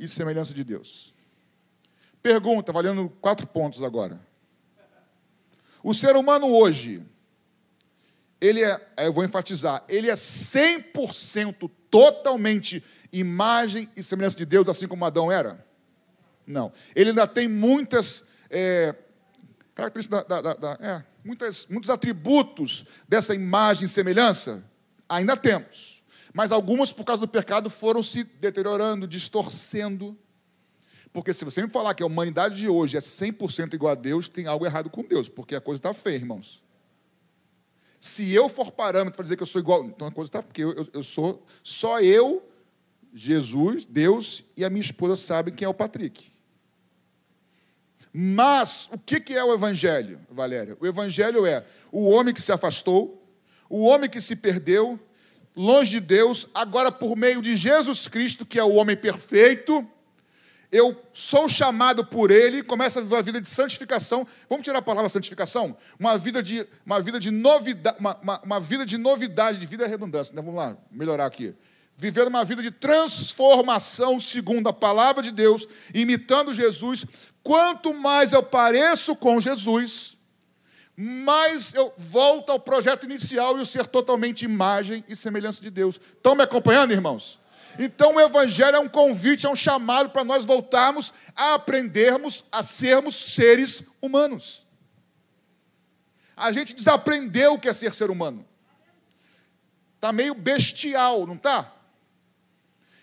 e 0.00 0.08
semelhança 0.08 0.52
de 0.52 0.64
Deus. 0.64 1.14
Pergunta, 2.20 2.72
valendo 2.72 3.08
quatro 3.20 3.46
pontos 3.46 3.84
agora. 3.84 4.20
O 5.84 5.94
ser 5.94 6.16
humano 6.16 6.48
hoje, 6.48 7.04
ele 8.40 8.64
é, 8.64 8.84
eu 8.98 9.12
vou 9.12 9.22
enfatizar, 9.22 9.84
ele 9.88 10.10
é 10.10 10.14
100% 10.14 11.70
totalmente 11.88 12.82
imagem 13.12 13.88
e 13.94 14.02
semelhança 14.02 14.38
de 14.38 14.44
Deus, 14.44 14.68
assim 14.68 14.88
como 14.88 15.04
Adão 15.04 15.30
era? 15.30 15.64
Não. 16.44 16.72
Ele 16.96 17.10
ainda 17.10 17.28
tem 17.28 17.46
muitas 17.46 18.24
é, 18.50 18.92
características, 19.72 20.24
da, 20.26 20.40
da, 20.40 20.54
da, 20.54 20.72
é, 20.80 21.04
muitas, 21.24 21.64
muitos 21.66 21.90
atributos 21.90 22.84
dessa 23.08 23.36
imagem 23.36 23.84
e 23.84 23.88
semelhança? 23.88 24.64
Ainda 25.08 25.36
temos. 25.36 26.02
Mas 26.32 26.52
algumas, 26.52 26.92
por 26.92 27.04
causa 27.04 27.20
do 27.20 27.28
pecado, 27.28 27.70
foram 27.70 28.02
se 28.02 28.24
deteriorando, 28.24 29.06
distorcendo. 29.06 30.16
Porque 31.12 31.32
se 31.32 31.44
você 31.44 31.62
me 31.62 31.70
falar 31.70 31.94
que 31.94 32.02
a 32.02 32.06
humanidade 32.06 32.56
de 32.56 32.68
hoje 32.68 32.96
é 32.96 33.00
100% 33.00 33.72
igual 33.72 33.92
a 33.92 33.94
Deus, 33.94 34.28
tem 34.28 34.46
algo 34.46 34.66
errado 34.66 34.90
com 34.90 35.02
Deus, 35.02 35.28
porque 35.28 35.54
a 35.54 35.60
coisa 35.60 35.78
está 35.78 35.94
feia, 35.94 36.16
irmãos. 36.16 36.62
Se 37.98 38.30
eu 38.32 38.48
for 38.48 38.70
parâmetro 38.70 39.16
para 39.16 39.22
dizer 39.22 39.36
que 39.36 39.42
eu 39.42 39.46
sou 39.46 39.60
igual, 39.60 39.84
então 39.84 40.06
a 40.06 40.12
coisa 40.12 40.28
está. 40.28 40.42
Porque 40.42 40.62
eu, 40.62 40.72
eu, 40.74 40.88
eu, 40.92 41.02
sou. 41.02 41.44
Só 41.62 42.00
eu, 42.00 42.46
Jesus, 43.14 43.84
Deus 43.84 44.44
e 44.56 44.64
a 44.64 44.68
minha 44.68 44.82
esposa 44.82 45.16
sabem 45.16 45.54
quem 45.54 45.64
é 45.64 45.68
o 45.68 45.74
Patrick. 45.74 46.30
Mas 48.12 48.88
o 48.92 48.98
que 48.98 49.34
é 49.34 49.42
o 49.42 49.52
Evangelho, 49.52 50.20
Valéria? 50.30 50.76
O 50.80 50.86
Evangelho 50.86 51.44
é 51.44 51.64
o 51.90 52.08
homem 52.08 52.32
que 52.32 52.40
se 52.40 52.52
afastou, 52.52 53.25
o 53.68 53.84
homem 53.84 54.08
que 54.08 54.20
se 54.20 54.36
perdeu, 54.36 54.98
longe 55.54 55.92
de 55.92 56.00
Deus, 56.00 56.48
agora 56.54 56.92
por 56.92 57.16
meio 57.16 57.40
de 57.40 57.56
Jesus 57.56 58.08
Cristo, 58.08 58.44
que 58.44 58.58
é 58.58 58.64
o 58.64 58.74
homem 58.74 58.96
perfeito, 58.96 59.86
eu 60.70 61.00
sou 61.12 61.48
chamado 61.48 62.04
por 62.04 62.30
ele, 62.30 62.62
começa 62.62 62.98
a 62.98 63.02
viver 63.02 63.14
uma 63.14 63.22
vida 63.22 63.40
de 63.40 63.48
santificação. 63.48 64.26
Vamos 64.48 64.64
tirar 64.64 64.80
a 64.80 64.82
palavra 64.82 65.08
santificação? 65.08 65.76
Uma 65.98 66.18
vida 66.18 66.42
de, 66.42 66.66
uma 66.84 67.00
vida 67.00 67.20
de 67.20 67.30
novidade, 67.30 67.96
uma, 67.98 68.16
uma, 68.20 68.40
uma 68.42 68.60
vida 68.60 68.84
de 68.84 68.98
novidade, 68.98 69.58
de 69.58 69.66
vida 69.66 69.84
é 69.84 69.88
redundância. 69.88 70.34
Né? 70.34 70.42
Vamos 70.42 70.58
lá, 70.58 70.76
melhorar 70.90 71.26
aqui. 71.26 71.54
Viver 71.96 72.26
uma 72.26 72.44
vida 72.44 72.62
de 72.62 72.70
transformação 72.70 74.20
segundo 74.20 74.68
a 74.68 74.72
palavra 74.72 75.22
de 75.22 75.30
Deus, 75.30 75.66
imitando 75.94 76.52
Jesus. 76.52 77.06
Quanto 77.42 77.94
mais 77.94 78.32
eu 78.32 78.42
pareço 78.42 79.16
com 79.16 79.40
Jesus, 79.40 80.15
mais 80.96 81.74
eu 81.74 81.92
volto 81.98 82.50
ao 82.50 82.58
projeto 82.58 83.04
inicial 83.04 83.58
e 83.58 83.60
o 83.60 83.66
ser 83.66 83.86
totalmente 83.86 84.44
imagem 84.44 85.04
e 85.06 85.14
semelhança 85.14 85.60
de 85.60 85.70
Deus. 85.70 86.00
Estão 86.16 86.34
me 86.34 86.42
acompanhando, 86.42 86.92
irmãos? 86.92 87.38
Então 87.78 88.14
o 88.14 88.20
Evangelho 88.20 88.76
é 88.76 88.80
um 88.80 88.88
convite, 88.88 89.44
é 89.44 89.50
um 89.50 89.56
chamado 89.56 90.08
para 90.08 90.24
nós 90.24 90.46
voltarmos 90.46 91.12
a 91.34 91.54
aprendermos 91.54 92.44
a 92.50 92.62
sermos 92.62 93.14
seres 93.14 93.84
humanos. 94.00 94.66
A 96.34 96.50
gente 96.52 96.74
desaprendeu 96.74 97.54
o 97.54 97.58
que 97.58 97.68
é 97.68 97.72
ser 97.74 97.94
ser 97.94 98.10
humano. 98.10 98.46
Está 99.96 100.12
meio 100.12 100.34
bestial, 100.34 101.26
não 101.26 101.34
está? 101.34 101.72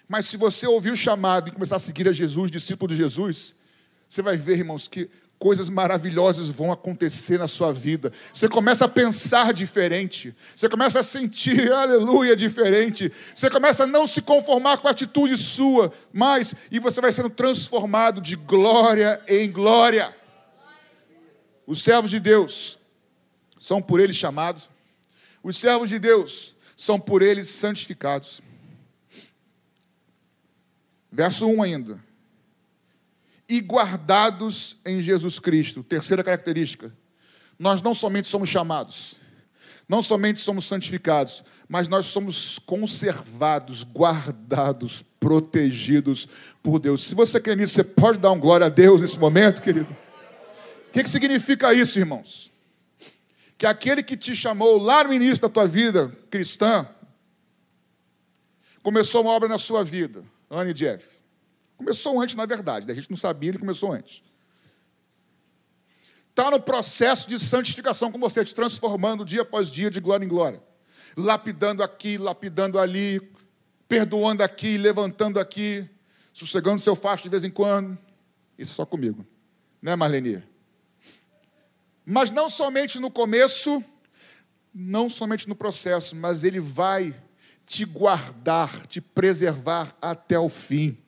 Mas 0.07 0.25
se 0.25 0.37
você 0.37 0.65
ouvir 0.67 0.91
o 0.91 0.97
chamado 0.97 1.49
e 1.49 1.51
começar 1.51 1.75
a 1.75 1.79
seguir 1.79 2.07
a 2.07 2.11
Jesus, 2.11 2.51
discípulo 2.51 2.89
de 2.89 2.97
Jesus, 2.97 3.53
você 4.09 4.21
vai 4.21 4.37
ver, 4.37 4.59
irmãos, 4.59 4.87
que 4.87 5.09
coisas 5.43 5.69
maravilhosas 5.69 6.47
vão 6.47 6.71
acontecer 6.71 7.37
na 7.37 7.49
sua 7.49 7.73
vida. 7.73 8.13
Você 8.33 8.47
começa 8.47 8.85
a 8.85 8.87
pensar 8.87 9.51
diferente. 9.51 10.33
Você 10.55 10.69
começa 10.69 11.01
a 11.01 11.03
sentir, 11.03 11.67
aleluia, 11.69 12.33
diferente. 12.33 13.11
Você 13.35 13.49
começa 13.49 13.83
a 13.83 13.87
não 13.87 14.07
se 14.07 14.21
conformar 14.21 14.77
com 14.77 14.87
a 14.87 14.91
atitude 14.91 15.35
sua, 15.35 15.91
mas 16.13 16.55
e 16.71 16.79
você 16.79 17.01
vai 17.01 17.11
sendo 17.11 17.29
transformado 17.29 18.21
de 18.21 18.37
glória 18.37 19.21
em 19.27 19.51
glória. 19.51 20.15
Os 21.67 21.83
servos 21.83 22.09
de 22.09 22.21
Deus 22.21 22.79
são 23.59 23.81
por 23.81 23.99
eles 23.99 24.15
chamados. 24.15 24.69
Os 25.43 25.57
servos 25.57 25.89
de 25.89 25.99
Deus 25.99 26.55
são 26.77 26.97
por 26.97 27.21
eles 27.21 27.49
santificados. 27.49 28.41
Verso 31.11 31.45
1 31.47 31.63
ainda 31.63 32.12
e 33.47 33.59
guardados 33.59 34.77
em 34.85 35.01
Jesus 35.01 35.39
Cristo. 35.39 35.83
Terceira 35.83 36.23
característica. 36.23 36.93
Nós 37.57 37.81
não 37.81 37.93
somente 37.93 38.27
somos 38.27 38.49
chamados, 38.49 39.15
não 39.87 40.01
somente 40.01 40.39
somos 40.39 40.65
santificados, 40.65 41.43
mas 41.67 41.87
nós 41.87 42.07
somos 42.07 42.59
conservados, 42.59 43.83
guardados, 43.83 45.03
protegidos 45.19 46.27
por 46.61 46.79
Deus. 46.79 47.03
Se 47.03 47.15
você 47.15 47.39
quer 47.39 47.55
nisso, 47.55 47.75
você 47.75 47.83
pode 47.83 48.19
dar 48.19 48.31
um 48.31 48.39
glória 48.39 48.67
a 48.67 48.69
Deus 48.69 49.01
nesse 49.01 49.19
momento, 49.19 49.61
querido? 49.61 49.95
O 50.89 50.91
que, 50.91 51.03
que 51.03 51.09
significa 51.09 51.73
isso, 51.73 51.97
irmãos? 51.97 52.51
Que 53.57 53.65
aquele 53.65 54.03
que 54.03 54.17
te 54.17 54.35
chamou 54.35 54.77
lá 54.77 55.03
no 55.03 55.13
início 55.13 55.41
da 55.41 55.49
tua 55.49 55.67
vida 55.67 56.09
cristã, 56.29 56.87
começou 58.83 59.21
uma 59.21 59.31
obra 59.31 59.47
na 59.47 59.57
sua 59.57 59.83
vida, 59.83 60.23
Anne 60.49 60.73
Jeff. 60.73 61.12
Começou 61.83 62.21
antes, 62.21 62.33
na 62.33 62.45
verdade, 62.45 62.89
a 62.89 62.95
gente 62.95 63.09
não 63.09 63.17
sabia, 63.17 63.49
ele 63.49 63.59
começou 63.59 63.91
antes. 63.91 64.23
Está 66.29 66.49
no 66.49 66.61
processo 66.61 67.27
de 67.27 67.37
santificação 67.37 68.09
com 68.09 68.17
você, 68.17 68.43
te 68.45 68.55
transformando 68.55 69.25
dia 69.25 69.41
após 69.41 69.69
dia, 69.69 69.91
de 69.91 69.99
glória 69.99 70.23
em 70.23 70.27
glória. 70.29 70.63
Lapidando 71.17 71.83
aqui, 71.83 72.17
lapidando 72.17 72.79
ali, 72.79 73.21
perdoando 73.87 74.41
aqui, 74.41 74.77
levantando 74.77 75.41
aqui, 75.41 75.87
sossegando 76.31 76.81
seu 76.81 76.95
facho 76.95 77.23
de 77.23 77.29
vez 77.29 77.43
em 77.43 77.51
quando. 77.51 77.97
Isso 78.57 78.73
só 78.73 78.85
comigo, 78.85 79.27
né, 79.81 79.93
Marlene? 79.95 80.41
Mas 82.05 82.31
não 82.31 82.49
somente 82.49 82.97
no 82.97 83.11
começo, 83.11 83.83
não 84.73 85.09
somente 85.09 85.49
no 85.49 85.55
processo, 85.55 86.15
mas 86.15 86.45
ele 86.45 86.61
vai 86.61 87.13
te 87.65 87.83
guardar, 87.83 88.87
te 88.87 89.01
preservar 89.01 89.95
até 90.01 90.39
o 90.39 90.47
fim. 90.47 91.02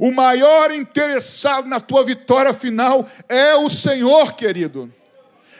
O 0.00 0.12
maior 0.12 0.70
interessado 0.70 1.66
na 1.66 1.80
tua 1.80 2.04
vitória 2.04 2.52
final 2.54 3.08
é 3.28 3.54
o 3.56 3.68
Senhor, 3.68 4.34
querido. 4.34 4.92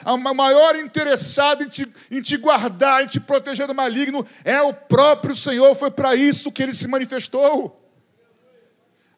O 0.04 0.16
maior 0.16 0.76
interessado 0.76 1.64
em 1.64 1.68
te, 1.68 1.92
em 2.11 2.23
te 2.23 2.37
guardar, 2.37 3.02
em 3.02 3.07
te 3.07 3.18
proteger 3.18 3.66
do 3.66 3.75
maligno 3.75 4.25
é 4.45 4.62
o 4.62 4.73
próprio 4.73 5.35
Senhor. 5.35 5.75
Foi 5.75 5.90
para 5.90 6.14
isso 6.14 6.52
que 6.52 6.62
ele 6.62 6.73
se 6.73 6.87
manifestou. 6.87 7.78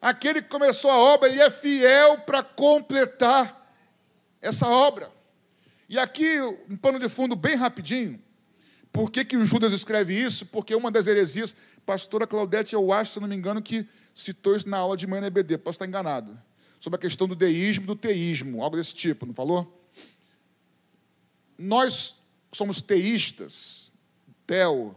Aquele 0.01 0.41
que 0.41 0.49
começou 0.49 0.89
a 0.89 0.97
obra, 0.97 1.29
ele 1.29 1.39
é 1.39 1.49
fiel 1.51 2.19
para 2.19 2.41
completar 2.41 3.71
essa 4.41 4.67
obra. 4.67 5.11
E 5.87 5.99
aqui, 5.99 6.39
um 6.67 6.75
pano 6.75 6.97
de 6.97 7.07
fundo 7.07 7.35
bem 7.35 7.55
rapidinho. 7.55 8.19
Por 8.91 9.11
que, 9.11 9.23
que 9.23 9.37
o 9.37 9.45
Judas 9.45 9.71
escreve 9.71 10.19
isso? 10.19 10.45
Porque 10.47 10.73
uma 10.73 10.89
das 10.89 11.05
heresias, 11.05 11.55
pastora 11.85 12.25
Claudete, 12.25 12.73
eu 12.73 12.91
acho, 12.91 13.13
se 13.13 13.19
não 13.19 13.27
me 13.27 13.35
engano, 13.35 13.61
que 13.61 13.87
citou 14.13 14.55
isso 14.55 14.67
na 14.67 14.77
aula 14.77 14.97
de 14.97 15.07
manhã 15.07 15.21
na 15.21 15.27
EBD, 15.27 15.57
posso 15.57 15.75
estar 15.75 15.87
enganado. 15.87 16.39
Sobre 16.79 16.97
a 16.97 16.99
questão 16.99 17.27
do 17.27 17.35
deísmo 17.35 17.85
do 17.85 17.95
teísmo, 17.95 18.63
algo 18.63 18.75
desse 18.75 18.93
tipo, 18.93 19.25
não 19.25 19.33
falou? 19.33 19.79
Nós 21.57 22.17
somos 22.51 22.81
teístas, 22.81 23.93
teo, 24.47 24.95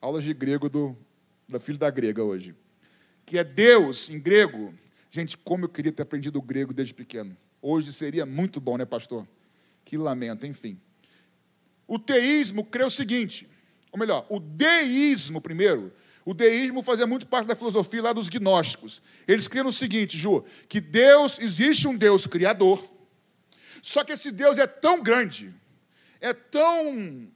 aulas 0.00 0.24
de 0.24 0.34
grego 0.34 0.68
do, 0.68 0.96
da 1.48 1.58
filha 1.58 1.78
da 1.78 1.90
grega 1.90 2.22
hoje, 2.22 2.54
que 3.24 3.38
é 3.38 3.44
Deus 3.44 4.10
em 4.10 4.20
grego. 4.20 4.74
Gente, 5.10 5.38
como 5.38 5.64
eu 5.64 5.68
queria 5.68 5.92
ter 5.92 6.02
aprendido 6.02 6.38
o 6.38 6.42
grego 6.42 6.74
desde 6.74 6.92
pequeno. 6.92 7.36
Hoje 7.60 7.92
seria 7.92 8.26
muito 8.26 8.60
bom, 8.60 8.76
né, 8.76 8.84
pastor? 8.84 9.26
Que 9.84 9.96
lamento, 9.96 10.46
enfim. 10.46 10.78
O 11.86 11.98
teísmo 11.98 12.64
crê 12.64 12.84
o 12.84 12.90
seguinte, 12.90 13.48
ou 13.90 13.98
melhor, 13.98 14.26
o 14.28 14.40
deísmo 14.40 15.40
primeiro. 15.40 15.92
O 16.24 16.32
deísmo 16.32 16.82
fazia 16.82 17.06
muito 17.06 17.26
parte 17.26 17.48
da 17.48 17.56
filosofia 17.56 18.02
lá 18.02 18.12
dos 18.12 18.28
gnósticos. 18.28 19.02
Eles 19.26 19.48
criam 19.48 19.66
o 19.66 19.72
seguinte, 19.72 20.16
Ju, 20.16 20.44
que 20.68 20.80
Deus, 20.80 21.38
existe 21.40 21.88
um 21.88 21.96
Deus 21.96 22.26
criador, 22.26 22.88
só 23.82 24.04
que 24.04 24.12
esse 24.12 24.30
Deus 24.30 24.58
é 24.58 24.66
tão 24.66 25.02
grande, 25.02 25.52
é 26.20 26.32
tão 26.32 27.28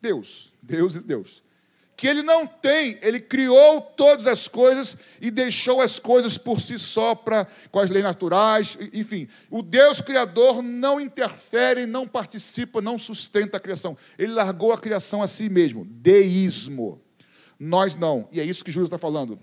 Deus, 0.00 0.50
Deus 0.62 0.96
é 0.96 1.00
Deus, 1.00 1.42
que 1.94 2.08
ele 2.08 2.22
não 2.22 2.46
tem, 2.46 2.98
ele 3.02 3.20
criou 3.20 3.80
todas 3.80 4.26
as 4.26 4.48
coisas 4.48 4.96
e 5.20 5.30
deixou 5.30 5.82
as 5.82 5.98
coisas 5.98 6.38
por 6.38 6.60
si 6.60 6.78
só 6.78 7.14
para 7.14 7.46
com 7.70 7.78
as 7.78 7.90
leis 7.90 8.04
naturais, 8.04 8.78
enfim. 8.92 9.28
O 9.50 9.62
Deus 9.62 10.00
criador 10.00 10.62
não 10.62 10.98
interfere, 10.98 11.84
não 11.84 12.08
participa, 12.08 12.80
não 12.80 12.96
sustenta 12.96 13.58
a 13.58 13.60
criação. 13.60 13.96
Ele 14.18 14.32
largou 14.32 14.72
a 14.72 14.78
criação 14.78 15.22
a 15.22 15.28
si 15.28 15.50
mesmo. 15.50 15.84
Deísmo. 15.84 17.01
Nós 17.64 17.94
não. 17.94 18.28
E 18.32 18.40
é 18.40 18.44
isso 18.44 18.64
que 18.64 18.72
Jesus 18.72 18.88
está 18.88 18.98
falando. 18.98 19.38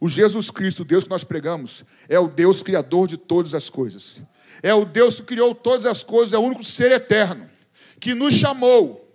O 0.00 0.08
Jesus 0.08 0.52
Cristo, 0.52 0.84
Deus 0.84 1.02
que 1.02 1.10
nós 1.10 1.24
pregamos, 1.24 1.84
é 2.08 2.18
o 2.18 2.28
Deus 2.28 2.62
criador 2.62 3.08
de 3.08 3.16
todas 3.16 3.54
as 3.56 3.68
coisas. 3.68 4.22
É 4.62 4.72
o 4.72 4.84
Deus 4.84 5.16
que 5.16 5.26
criou 5.26 5.52
todas 5.52 5.84
as 5.84 6.04
coisas, 6.04 6.32
é 6.32 6.38
o 6.38 6.42
único 6.42 6.62
ser 6.62 6.92
eterno 6.92 7.50
que 7.98 8.14
nos 8.14 8.34
chamou 8.34 9.06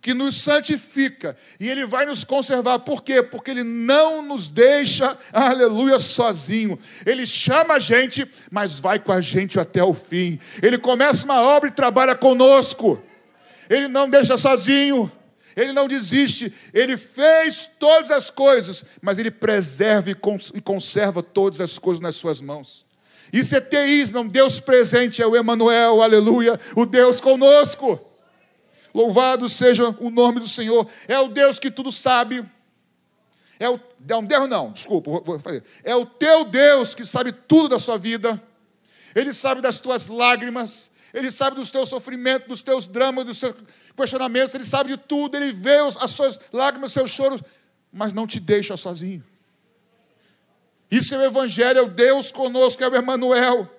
que 0.00 0.12
nos 0.12 0.42
santifica 0.42 1.36
e 1.60 1.70
Ele 1.70 1.86
vai 1.86 2.04
nos 2.04 2.24
conservar. 2.24 2.80
Por 2.80 3.04
quê? 3.04 3.22
Porque 3.22 3.52
Ele 3.52 3.62
não 3.62 4.20
nos 4.20 4.48
deixa, 4.48 5.16
aleluia, 5.32 5.96
sozinho. 6.00 6.76
Ele 7.06 7.24
chama 7.24 7.74
a 7.74 7.78
gente, 7.78 8.28
mas 8.50 8.80
vai 8.80 8.98
com 8.98 9.12
a 9.12 9.20
gente 9.20 9.60
até 9.60 9.82
o 9.82 9.94
fim. 9.94 10.40
Ele 10.60 10.76
começa 10.76 11.24
uma 11.24 11.40
obra 11.40 11.68
e 11.68 11.72
trabalha 11.72 12.16
conosco. 12.16 13.00
Ele 13.70 13.86
não 13.86 14.10
deixa 14.10 14.36
sozinho. 14.36 15.08
Ele 15.56 15.72
não 15.72 15.86
desiste, 15.88 16.52
ele 16.72 16.96
fez 16.96 17.68
todas 17.78 18.10
as 18.10 18.30
coisas, 18.30 18.84
mas 19.00 19.18
ele 19.18 19.30
preserva 19.30 20.10
e 20.10 20.60
conserva 20.60 21.22
todas 21.22 21.60
as 21.60 21.78
coisas 21.78 22.00
nas 22.00 22.16
suas 22.16 22.40
mãos. 22.40 22.86
Isso 23.32 23.56
é 23.56 23.60
teísmo, 23.60 24.18
é 24.18 24.20
um 24.20 24.28
Deus 24.28 24.60
presente, 24.60 25.22
é 25.22 25.26
o 25.26 25.34
Emanuel, 25.34 26.02
aleluia, 26.02 26.58
o 26.76 26.84
Deus 26.84 27.20
conosco. 27.20 27.98
Louvado 28.94 29.48
seja 29.48 29.88
o 30.00 30.10
nome 30.10 30.38
do 30.38 30.48
Senhor. 30.48 30.86
É 31.08 31.18
o 31.18 31.28
Deus 31.28 31.58
que 31.58 31.70
tudo 31.70 31.90
sabe. 31.90 32.44
É 33.58 33.68
o 33.68 33.80
é 34.08 34.16
um 34.16 34.24
Deus, 34.24 34.48
não, 34.48 34.72
desculpa, 34.72 35.10
vou 35.24 35.38
fazer. 35.38 35.62
É 35.84 35.94
o 35.94 36.04
teu 36.04 36.44
Deus 36.44 36.94
que 36.94 37.06
sabe 37.06 37.30
tudo 37.30 37.68
da 37.68 37.78
sua 37.78 37.96
vida. 37.96 38.42
Ele 39.14 39.32
sabe 39.32 39.60
das 39.60 39.78
tuas 39.78 40.08
lágrimas. 40.08 40.90
Ele 41.14 41.30
sabe 41.30 41.56
dos 41.56 41.70
teus 41.70 41.88
sofrimentos, 41.88 42.48
dos 42.48 42.62
teus 42.62 42.88
dramas, 42.88 43.24
dos 43.24 43.38
seus 43.38 43.54
questionamentos. 43.96 44.54
Ele 44.54 44.64
sabe 44.64 44.90
de 44.90 44.96
tudo. 44.96 45.36
Ele 45.36 45.52
vê 45.52 45.76
as 46.00 46.10
suas 46.10 46.40
lágrimas, 46.52 46.88
os 46.88 46.94
seus 46.94 47.10
choros, 47.10 47.40
mas 47.92 48.12
não 48.12 48.26
te 48.26 48.38
deixa 48.40 48.76
sozinho. 48.76 49.24
Isso 50.90 51.14
é 51.14 51.18
o 51.18 51.24
Evangelho, 51.24 51.78
é 51.78 51.82
o 51.82 51.88
Deus 51.88 52.30
conosco, 52.30 52.82
é 52.82 52.88
o 52.88 52.96
Emmanuel. 52.96 53.70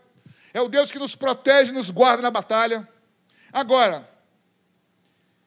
É 0.53 0.61
o 0.61 0.67
Deus 0.67 0.91
que 0.91 0.99
nos 0.99 1.15
protege, 1.15 1.71
nos 1.71 1.89
guarda 1.89 2.21
na 2.21 2.31
batalha. 2.31 2.87
Agora, 3.51 4.07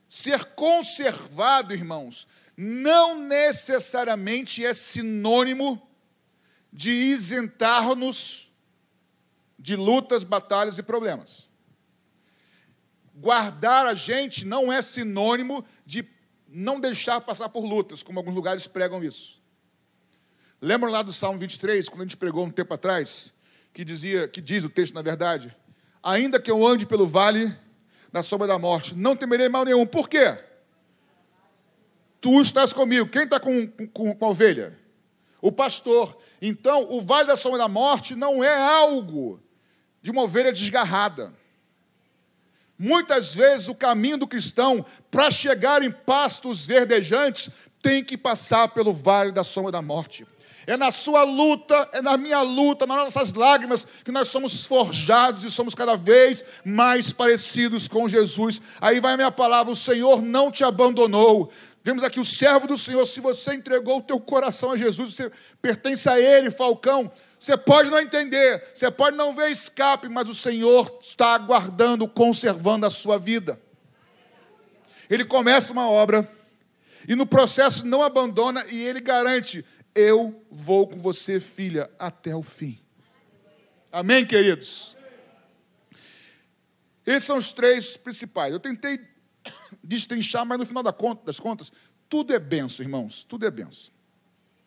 Ser 0.09 0.45
conservado, 0.55 1.75
irmãos, 1.75 2.27
não 2.57 3.19
necessariamente 3.19 4.65
é 4.65 4.73
sinônimo 4.73 5.87
de 6.73 6.91
isentar-nos 6.91 8.51
de 9.59 9.75
lutas, 9.75 10.23
batalhas 10.23 10.79
e 10.79 10.83
problemas. 10.83 11.46
Guardar 13.17 13.87
a 13.87 13.95
gente 13.95 14.45
não 14.45 14.73
é 14.73 14.83
sinônimo 14.83 15.65
de 15.85 16.07
não 16.47 16.79
deixar 16.79 17.21
passar 17.21 17.49
por 17.49 17.65
lutas, 17.65 18.03
como 18.03 18.19
alguns 18.19 18.35
lugares 18.35 18.67
pregam 18.67 19.03
isso. 19.03 19.43
Lembram 20.61 20.91
lá 20.91 21.03
do 21.03 21.13
Salmo 21.13 21.39
23, 21.39 21.89
quando 21.89 22.03
a 22.03 22.05
gente 22.05 22.17
pregou 22.17 22.45
um 22.45 22.51
tempo 22.51 22.73
atrás, 22.75 23.33
que 23.73 23.85
dizia, 23.85 24.29
que 24.29 24.41
diz 24.41 24.65
o 24.65 24.71
texto 24.71 24.95
na 24.95 25.03
verdade, 25.03 25.55
ainda 26.03 26.41
que 26.41 26.51
eu 26.51 26.67
ande 26.67 26.87
pelo 26.87 27.07
vale 27.07 27.55
na 28.13 28.23
sombra 28.23 28.47
da 28.47 28.59
morte. 28.59 28.95
Não 28.95 29.17
temerei 29.17 29.49
mal 29.49 29.65
nenhum. 29.65 29.85
Por 29.85 30.09
quê? 30.09 30.39
Tu 32.21 32.41
estás 32.41 32.73
comigo. 32.73 33.09
Quem 33.09 33.25
está 33.25 33.39
com, 33.39 33.67
com, 33.93 34.15
com 34.15 34.25
a 34.25 34.29
ovelha? 34.29 34.79
O 35.41 35.53
pastor. 35.53 36.17
Então, 36.41 36.87
o 36.91 37.03
vale 37.03 37.29
da 37.29 37.37
sombra 37.37 37.59
da 37.59 37.69
morte 37.69 38.15
não 38.15 38.43
é 38.43 38.57
algo 38.57 39.41
de 40.01 40.11
uma 40.11 40.23
ovelha 40.23 40.53
desgarrada. 40.53 41.35
Muitas 42.79 43.35
vezes 43.35 43.69
o 43.69 43.75
caminho 43.75 44.19
do 44.19 44.27
cristão, 44.27 44.85
para 45.11 45.31
chegar 45.31 45.83
em 45.83 45.91
pastos 45.91 46.67
verdejantes, 46.67 47.51
tem 47.81 48.05
que 48.05 48.19
passar 48.19 48.69
pelo 48.69 48.93
vale 48.93 49.33
da 49.33 49.45
sombra 49.45 49.73
da 49.73 49.81
morte. 49.81 50.27
É 50.67 50.77
na 50.77 50.91
sua 50.91 51.23
luta, 51.23 51.89
é 51.93 52.03
na 52.03 52.17
minha 52.17 52.43
luta, 52.43 52.87
nas 52.87 52.97
nossas 52.97 53.33
lágrimas, 53.33 53.87
que 54.05 54.11
nós 54.11 54.29
somos 54.29 54.67
forjados 54.67 55.45
e 55.45 55.51
somos 55.51 55.77
cada 55.77 55.97
vez 55.97 56.45
mais 56.65 57.13
parecidos 57.13 57.87
com 57.87 58.09
Jesus. 58.09 58.61
Aí 58.81 58.99
vai 58.99 59.15
a 59.15 59.17
minha 59.17 59.31
palavra: 59.31 59.73
o 59.73 59.77
Senhor 59.77 60.21
não 60.21 60.51
te 60.51 60.65
abandonou. 60.65 61.53
Vemos 61.85 62.03
aqui 62.03 62.19
o 62.19 62.25
servo 62.25 62.67
do 62.67 62.77
Senhor. 62.77 63.07
Se 63.07 63.21
você 63.21 63.55
entregou 63.55 63.99
o 63.99 64.03
teu 64.03 64.19
coração 64.19 64.73
a 64.73 64.77
Jesus, 64.77 65.15
você 65.15 65.31
pertence 65.63 66.09
a 66.09 66.19
Ele, 66.19 66.51
Falcão. 66.51 67.13
Você 67.39 67.57
pode 67.57 67.91
não 67.91 68.01
entender, 68.01 68.65
você 68.75 68.91
pode 68.91 69.17
não 69.17 69.35
ver 69.35 69.51
escape, 69.51 70.09
mas 70.09 70.29
o 70.29 70.35
Senhor 70.35 70.99
está 71.01 71.35
aguardando, 71.35 72.09
conservando 72.09 72.87
a 72.87 72.91
sua 72.91 73.19
vida. 73.19 73.61
Ele 75.09 75.25
começa 75.25 75.73
uma 75.73 75.89
obra 75.89 76.29
e 77.07 77.15
no 77.15 77.27
processo 77.27 77.87
não 77.87 78.03
abandona 78.03 78.65
e 78.69 78.81
ele 78.81 79.01
garante 79.01 79.65
eu 79.95 80.45
vou 80.51 80.87
com 80.87 80.99
você, 80.99 81.41
filha, 81.41 81.91
até 81.99 82.37
o 82.37 82.43
fim. 82.43 82.79
Amém, 83.91 84.27
queridos? 84.27 84.95
Esses 87.07 87.25
são 87.25 87.39
os 87.39 87.53
três 87.53 87.97
principais. 87.97 88.53
Eu 88.53 88.61
tentei 88.61 89.01
destrinchar, 89.83 90.45
mas 90.45 90.59
no 90.59 90.67
final 90.67 90.83
das 90.83 91.41
contas, 91.41 91.73
tudo 92.09 92.35
é 92.35 92.39
benção, 92.39 92.85
irmãos, 92.85 93.25
tudo 93.25 93.47
é 93.47 93.51
benção. 93.51 93.95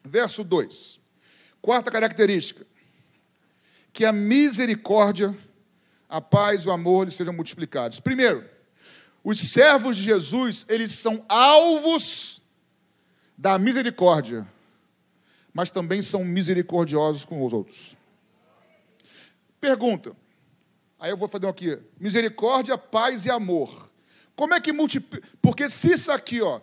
Verso 0.03 0.43
2. 0.43 0.99
Quarta 1.62 1.91
característica: 1.91 2.65
que 3.91 4.06
a 4.06 4.13
misericórdia, 4.13 5.38
a 6.08 6.22
paz 6.22 6.63
e 6.63 6.67
o 6.67 6.72
amor 6.72 7.06
lhes 7.06 7.15
sejam 7.15 7.34
multiplicados. 7.34 8.00
Primeiro, 8.00 8.48
os 9.24 9.39
servos 9.39 9.98
de 9.98 10.04
Jesus, 10.04 10.65
eles 10.69 10.91
são 10.91 11.24
alvos 11.28 12.41
da 13.38 13.58
misericórdia 13.58 14.48
mas 15.54 15.72
também 15.72 16.02
são 16.02 16.24
misericordiosos 16.24 17.26
com 17.26 17.45
os 17.45 17.54
outros. 17.54 17.98
Pergunta. 19.60 20.15
Aí 21.00 21.12
eu 21.12 21.17
vou 21.17 21.28
fazer 21.28 21.45
um 21.45 21.50
aqui. 21.50 21.78
Misericórdia, 22.00 22.78
paz 22.78 23.26
e 23.26 23.32
amor. 23.32 23.89
Como 24.36 24.54
é 24.54 24.62
que 24.62 24.72
multiplica? 24.72 25.28
Porque 25.41 25.69
se 25.69 25.91
isso 25.93 26.12
aqui, 26.12 26.41
ó, 26.41 26.62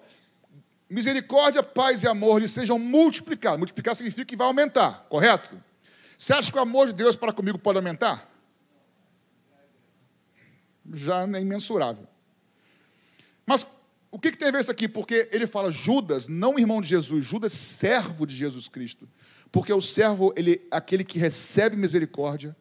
misericórdia, 0.88 1.62
paz 1.62 2.02
e 2.02 2.08
amor 2.08 2.40
lhe 2.40 2.48
sejam 2.48 2.78
multiplicados. 2.78 3.58
Multiplicar 3.58 3.94
significa 3.94 4.24
que 4.24 4.36
vai 4.36 4.46
aumentar, 4.46 5.06
correto? 5.08 5.60
Você 6.16 6.32
acha 6.32 6.50
que 6.50 6.58
o 6.58 6.60
amor 6.60 6.88
de 6.88 6.94
Deus 6.94 7.16
para 7.16 7.32
comigo 7.32 7.58
pode 7.58 7.78
aumentar? 7.78 8.30
Já 10.92 11.22
é 11.22 11.40
imensurável. 11.40 12.06
Mas 13.44 13.66
o 14.10 14.18
que, 14.18 14.30
que, 14.30 14.38
tem 14.38 14.48
a 14.48 14.52
ver 14.52 14.60
isso 14.60 14.70
aqui? 14.70 14.88
Porque 14.88 15.28
ele 15.32 15.46
fala 15.46 15.70
Judas, 15.70 16.28
não 16.28 16.58
irmão 16.58 16.80
de 16.80 16.88
Jesus, 16.88 17.24
Judas 17.24 17.52
servo 17.52 18.26
de 18.26 18.34
Jesus 18.34 18.68
Cristo. 18.68 19.08
Porque 19.52 19.72
o 19.72 19.80
servo, 19.80 20.32
ele 20.36 20.66
é 20.70 20.76
aquele 20.76 21.04
que 21.04 21.18
recebe 21.18 21.76
misericórdia, 21.76 22.56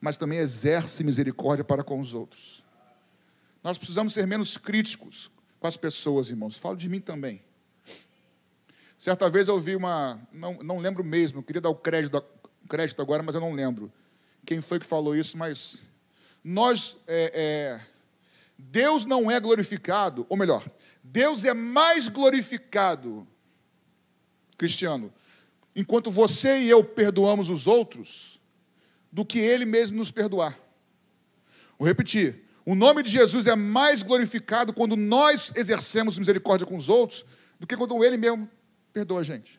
mas 0.00 0.16
também 0.16 0.38
exerce 0.38 1.04
misericórdia 1.04 1.64
para 1.64 1.84
com 1.84 2.00
os 2.00 2.14
outros. 2.14 2.64
Nós 3.62 3.78
precisamos 3.78 4.12
ser 4.12 4.26
menos 4.26 4.56
críticos 4.56 5.30
com 5.58 5.66
as 5.66 5.76
pessoas, 5.76 6.30
irmãos. 6.30 6.56
Falo 6.56 6.76
de 6.76 6.88
mim 6.88 7.00
também. 7.00 7.42
Certa 8.98 9.30
vez 9.30 9.48
eu 9.48 9.54
ouvi 9.54 9.76
uma, 9.76 10.20
não, 10.32 10.54
não 10.54 10.78
lembro 10.78 11.04
mesmo, 11.04 11.42
queria 11.42 11.60
dar 11.60 11.70
o 11.70 11.74
crédito, 11.74 12.22
crédito 12.68 13.00
agora, 13.00 13.22
mas 13.22 13.34
eu 13.34 13.40
não 13.40 13.52
lembro 13.52 13.92
quem 14.44 14.60
foi 14.60 14.78
que 14.78 14.86
falou 14.86 15.14
isso, 15.14 15.36
mas 15.36 15.84
nós 16.42 16.96
é, 17.06 17.32
é, 17.34 17.80
Deus 18.58 19.04
não 19.04 19.30
é 19.30 19.38
glorificado, 19.38 20.26
ou 20.28 20.36
melhor, 20.36 20.68
Deus 21.04 21.44
é 21.44 21.54
mais 21.54 22.08
glorificado, 22.08 23.28
cristiano, 24.56 25.12
enquanto 25.76 26.10
você 26.10 26.58
e 26.60 26.68
eu 26.68 26.82
perdoamos 26.82 27.50
os 27.50 27.66
outros, 27.66 28.40
do 29.12 29.24
que 29.24 29.38
Ele 29.38 29.64
mesmo 29.64 29.98
nos 29.98 30.10
perdoar. 30.10 30.58
Vou 31.78 31.86
repetir. 31.86 32.47
O 32.68 32.74
nome 32.74 33.02
de 33.02 33.10
Jesus 33.10 33.46
é 33.46 33.56
mais 33.56 34.02
glorificado 34.02 34.74
quando 34.74 34.94
nós 34.94 35.50
exercemos 35.56 36.18
misericórdia 36.18 36.66
com 36.66 36.76
os 36.76 36.90
outros 36.90 37.24
do 37.58 37.66
que 37.66 37.74
quando 37.74 38.04
Ele 38.04 38.18
mesmo 38.18 38.46
perdoa 38.92 39.20
a 39.20 39.22
gente. 39.22 39.58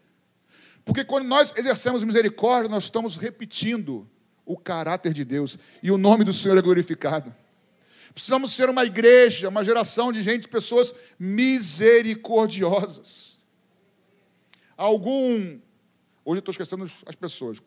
Porque 0.86 1.04
quando 1.04 1.26
nós 1.26 1.52
exercemos 1.58 2.04
misericórdia, 2.04 2.70
nós 2.70 2.84
estamos 2.84 3.18
repetindo 3.18 4.08
o 4.46 4.56
caráter 4.56 5.12
de 5.12 5.26
Deus 5.26 5.58
e 5.82 5.90
o 5.90 5.98
nome 5.98 6.24
do 6.24 6.32
Senhor 6.32 6.56
é 6.56 6.62
glorificado. 6.62 7.36
Precisamos 8.14 8.52
ser 8.52 8.70
uma 8.70 8.86
igreja, 8.86 9.50
uma 9.50 9.66
geração 9.66 10.12
de 10.12 10.22
gente, 10.22 10.48
pessoas 10.48 10.94
misericordiosas. 11.18 13.42
Algum. 14.78 15.60
Hoje 16.24 16.38
eu 16.38 16.42
estou 16.42 16.52
esquecendo 16.52 16.84
as 16.84 17.16
pessoas. 17.16 17.60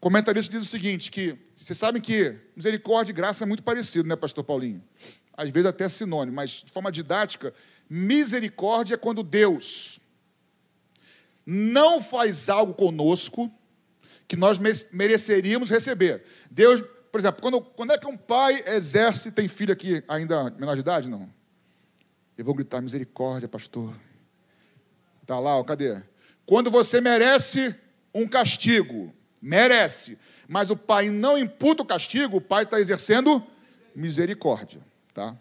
Comentarista 0.00 0.52
diz 0.52 0.66
o 0.66 0.70
seguinte: 0.70 1.10
que 1.10 1.36
vocês 1.56 1.78
sabem 1.78 2.00
que 2.00 2.36
misericórdia 2.54 3.12
e 3.12 3.14
graça 3.14 3.44
é 3.44 3.46
muito 3.46 3.62
parecido, 3.62 4.08
né, 4.08 4.16
pastor 4.16 4.44
Paulinho? 4.44 4.82
Às 5.36 5.50
vezes 5.50 5.68
até 5.68 5.84
é 5.84 5.88
sinônimo, 5.88 6.36
mas 6.36 6.62
de 6.64 6.72
forma 6.72 6.90
didática, 6.90 7.52
misericórdia 7.88 8.94
é 8.94 8.98
quando 8.98 9.22
Deus 9.22 10.00
não 11.46 12.02
faz 12.02 12.48
algo 12.48 12.74
conosco 12.74 13.50
que 14.26 14.36
nós 14.36 14.58
mereceríamos 14.92 15.70
receber. 15.70 16.22
Deus, 16.50 16.82
por 17.10 17.18
exemplo, 17.18 17.40
quando, 17.40 17.60
quando 17.62 17.92
é 17.92 17.98
que 17.98 18.06
um 18.06 18.16
pai 18.16 18.62
exerce, 18.66 19.32
tem 19.32 19.48
filho 19.48 19.72
aqui 19.72 20.04
ainda 20.06 20.50
menor 20.50 20.74
de 20.74 20.80
idade? 20.80 21.08
Não. 21.08 21.32
Eu 22.36 22.44
vou 22.44 22.54
gritar, 22.54 22.82
misericórdia, 22.82 23.48
pastor. 23.48 23.94
Está 25.22 25.40
lá, 25.40 25.56
ó, 25.56 25.64
cadê? 25.64 26.02
Quando 26.44 26.70
você 26.70 27.00
merece 27.00 27.74
um 28.14 28.28
castigo, 28.28 29.12
merece, 29.40 30.18
mas 30.46 30.70
o 30.70 30.76
pai 30.76 31.10
não 31.10 31.36
imputa 31.36 31.82
o 31.82 31.86
castigo, 31.86 32.38
o 32.38 32.40
pai 32.40 32.64
está 32.64 32.80
exercendo 32.80 33.44
misericórdia. 33.94 34.80
Tá? 35.12 35.36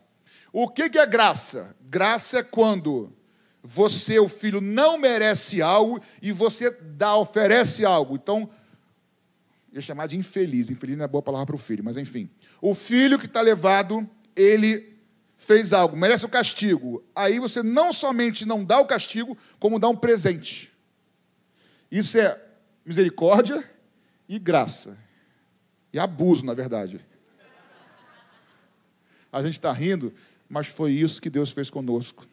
O 0.52 0.68
que, 0.68 0.90
que 0.90 0.98
é 0.98 1.06
graça? 1.06 1.76
Graça 1.82 2.40
é 2.40 2.44
quando 2.44 3.14
você, 3.64 4.20
o 4.20 4.30
filho, 4.30 4.62
não 4.62 4.98
merece 4.98 5.62
algo 5.62 6.02
e 6.22 6.32
você 6.32 6.72
dá, 6.72 7.16
oferece 7.16 7.86
algo. 7.86 8.16
Então, 8.16 8.50
ia 9.74 9.82
chamar 9.82 10.08
de 10.08 10.18
infeliz. 10.18 10.70
Infeliz 10.70 10.98
não 10.98 11.06
é 11.06 11.08
boa 11.08 11.22
palavra 11.22 11.48
para 11.48 11.56
o 11.56 11.60
filho, 11.60 11.84
mas 11.84 11.98
enfim. 11.98 12.30
O 12.62 12.74
filho 12.74 13.20
que 13.20 13.26
está 13.26 13.42
levado, 13.42 14.10
ele 14.36 14.98
fez 15.36 15.74
algo, 15.74 15.96
merece 15.96 16.26
o 16.26 16.30
castigo. 16.30 17.04
Aí 17.16 17.40
você 17.40 17.62
não 17.62 17.94
somente 17.94 18.46
não 18.46 18.64
dá 18.64 18.80
o 18.80 18.86
castigo, 18.86 19.38
como 19.60 19.80
dá 19.80 19.88
um 19.88 19.96
presente. 19.96 20.74
Isso 21.92 22.18
é 22.18 22.42
misericórdia 22.86 23.64
e 24.28 24.38
graça. 24.40 24.98
E 25.92 26.00
abuso, 26.00 26.46
na 26.46 26.54
verdade. 26.54 27.04
A 29.32 29.42
gente 29.42 29.54
está 29.54 29.72
rindo, 29.72 30.14
mas 30.50 30.68
foi 30.68 30.92
isso 30.92 31.22
que 31.22 31.30
Deus 31.30 31.52
fez 31.52 31.70
conosco. 31.70 32.28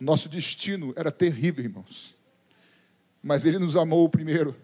O 0.00 0.04
nosso 0.04 0.28
destino 0.28 0.92
era 0.96 1.10
terrível, 1.10 1.64
irmãos. 1.64 2.16
Mas 3.22 3.44
Ele 3.44 3.58
nos 3.58 3.76
amou 3.76 4.08
primeiro. 4.08 4.54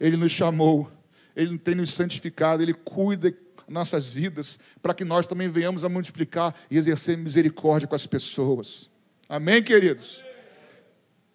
Ele 0.00 0.16
nos 0.16 0.32
chamou, 0.32 0.90
Ele 1.36 1.56
tem 1.58 1.74
nos 1.74 1.90
santificado, 1.90 2.62
Ele 2.62 2.74
cuida 2.74 3.32
nossas 3.68 4.12
vidas, 4.12 4.58
para 4.82 4.92
que 4.92 5.04
nós 5.04 5.26
também 5.26 5.48
venhamos 5.48 5.84
a 5.84 5.88
multiplicar 5.88 6.54
e 6.70 6.76
exercer 6.76 7.16
misericórdia 7.16 7.88
com 7.88 7.94
as 7.94 8.06
pessoas. 8.06 8.90
Amém, 9.28 9.62
queridos? 9.62 10.22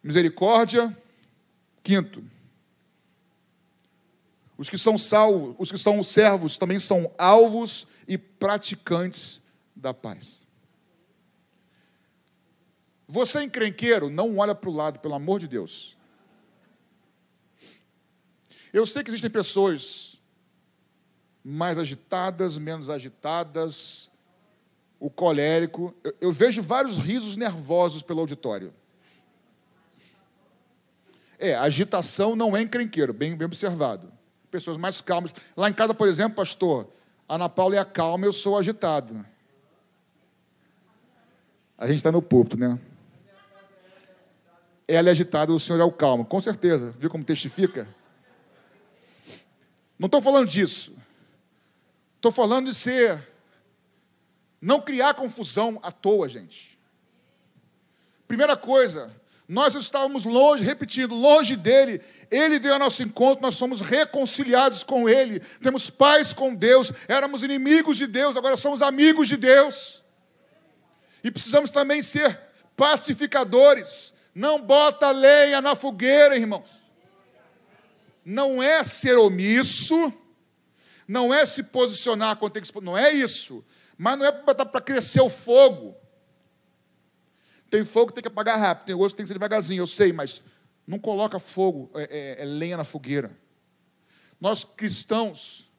Misericórdia. 0.04 0.96
Quinto, 1.82 2.24
os 4.58 4.70
que 4.70 4.78
são 4.78 4.98
salvos, 4.98 5.56
os 5.60 5.72
que 5.72 5.78
são 5.78 6.02
servos 6.02 6.58
também 6.58 6.80
são 6.80 7.14
alvos 7.18 7.86
e 8.08 8.18
praticantes 8.18 9.40
da 9.76 9.94
paz. 9.94 10.42
Você 13.08 13.44
encrenqueiro, 13.44 14.10
não 14.10 14.38
olha 14.38 14.56
para 14.56 14.70
o 14.70 14.74
lado, 14.74 15.00
pelo 15.00 15.14
amor 15.14 15.40
de 15.40 15.48
Deus. 15.48 15.96
Eu 18.74 18.86
sei 18.86 19.04
que 19.04 19.10
existem 19.10 19.30
pessoas 19.30 20.20
mais 21.44 21.78
agitadas, 21.78 22.58
menos 22.58 22.90
agitadas, 22.90 24.12
o 25.00 25.10
colérico. 25.10 25.96
Eu, 26.04 26.16
eu 26.22 26.32
vejo 26.32 26.62
vários 26.62 26.98
risos 26.98 27.38
nervosos 27.38 28.02
pelo 28.02 28.20
auditório. 28.20 28.74
É, 31.40 31.56
agitação 31.56 32.36
não 32.36 32.58
é 32.58 32.62
encrenqueiro, 32.64 33.14
bem, 33.14 33.36
bem 33.36 33.46
observado. 33.46 34.17
Pessoas 34.58 34.76
mais 34.76 35.02
calmas. 35.02 35.32
Lá 35.56 35.70
em 35.70 35.74
casa, 35.74 35.94
por 35.94 36.08
exemplo, 36.08 36.38
pastor, 36.38 36.90
a 37.30 37.36
Ana 37.36 37.48
Paula 37.48 37.76
é 37.76 37.86
calma, 37.86 38.26
eu 38.26 38.34
sou 38.34 38.58
agitado. 38.58 39.24
A 41.78 41.86
gente 41.86 41.98
está 41.98 42.12
no 42.12 42.24
púlpito, 42.24 42.58
né? 42.58 42.80
Ela 44.88 45.10
é 45.10 45.12
agitada, 45.12 45.54
o 45.54 45.60
senhor 45.60 45.80
é 45.80 45.84
o 45.84 45.92
calmo. 45.92 46.26
Com 46.26 46.40
certeza. 46.40 46.90
Viu 46.98 47.08
como 47.08 47.24
testifica? 47.24 47.88
Não 50.00 50.08
estou 50.08 50.24
falando 50.24 50.50
disso. 50.50 50.96
Estou 52.16 52.32
falando 52.32 52.66
de 52.66 52.74
ser. 52.74 53.28
Não 54.60 54.82
criar 54.82 55.14
confusão 55.14 55.80
à 55.84 55.92
toa, 55.92 56.28
gente. 56.28 56.80
Primeira 58.28 58.58
coisa, 58.58 59.16
nós 59.48 59.76
estávamos 59.76 60.26
longe, 60.26 60.64
repetindo, 60.64 61.16
longe 61.16 61.56
dele. 61.56 62.02
Ele 62.30 62.60
veio 62.60 62.74
ao 62.74 62.80
nosso 62.80 63.02
encontro, 63.02 63.42
nós 63.42 63.56
somos 63.56 63.80
reconciliados 63.80 64.84
com 64.84 65.08
ele. 65.08 65.40
Temos 65.62 65.90
paz 65.90 66.34
com 66.34 66.54
Deus. 66.54 66.92
Éramos 67.08 67.44
inimigos 67.44 67.98
de 67.98 68.08
Deus, 68.08 68.36
agora 68.36 68.58
somos 68.58 68.82
amigos 68.82 69.28
de 69.28 69.38
Deus. 69.38 70.04
E 71.24 71.32
precisamos 71.32 71.70
também 71.70 72.02
ser 72.02 72.38
pacificadores. 72.76 74.14
Não 74.36 74.62
bota 74.62 75.12
lenha 75.12 75.62
na 75.62 75.76
fogueira, 75.76 76.36
irmãos 76.36 76.88
não 78.28 78.62
é 78.62 78.84
ser 78.84 79.18
omisso, 79.18 80.14
não 81.08 81.34
é 81.34 81.46
se 81.46 81.64
posicionar 81.64 82.36
quando 82.36 82.52
tem 82.52 82.62
que 82.62 82.68
se 82.68 82.82
não 82.82 82.98
é 82.98 83.10
isso. 83.10 83.64
Mas 83.98 84.20
não 84.20 84.26
é 84.26 84.32
para 84.34 84.82
crescer 84.82 85.22
o 85.22 85.30
fogo. 85.30 85.96
Tem 87.70 87.84
fogo 87.84 88.08
que 88.08 88.14
tem 88.14 88.22
que 88.22 88.28
apagar 88.28 88.60
rápido, 88.60 88.86
tem 88.86 88.96
outro 88.96 89.10
que 89.10 89.18
tem 89.18 89.26
que 89.26 89.28
ser 89.28 89.34
devagarzinho, 89.34 89.82
eu 89.82 89.88
sei, 89.88 90.14
mas 90.14 90.42
não 90.86 90.98
coloca 90.98 91.38
fogo, 91.38 91.92
é, 91.96 92.38
é, 92.40 92.44
é 92.44 92.46
lenha 92.46 92.78
na 92.78 92.84
fogueira. 92.84 93.38
Nós 94.40 94.64
cristãos, 94.64 95.70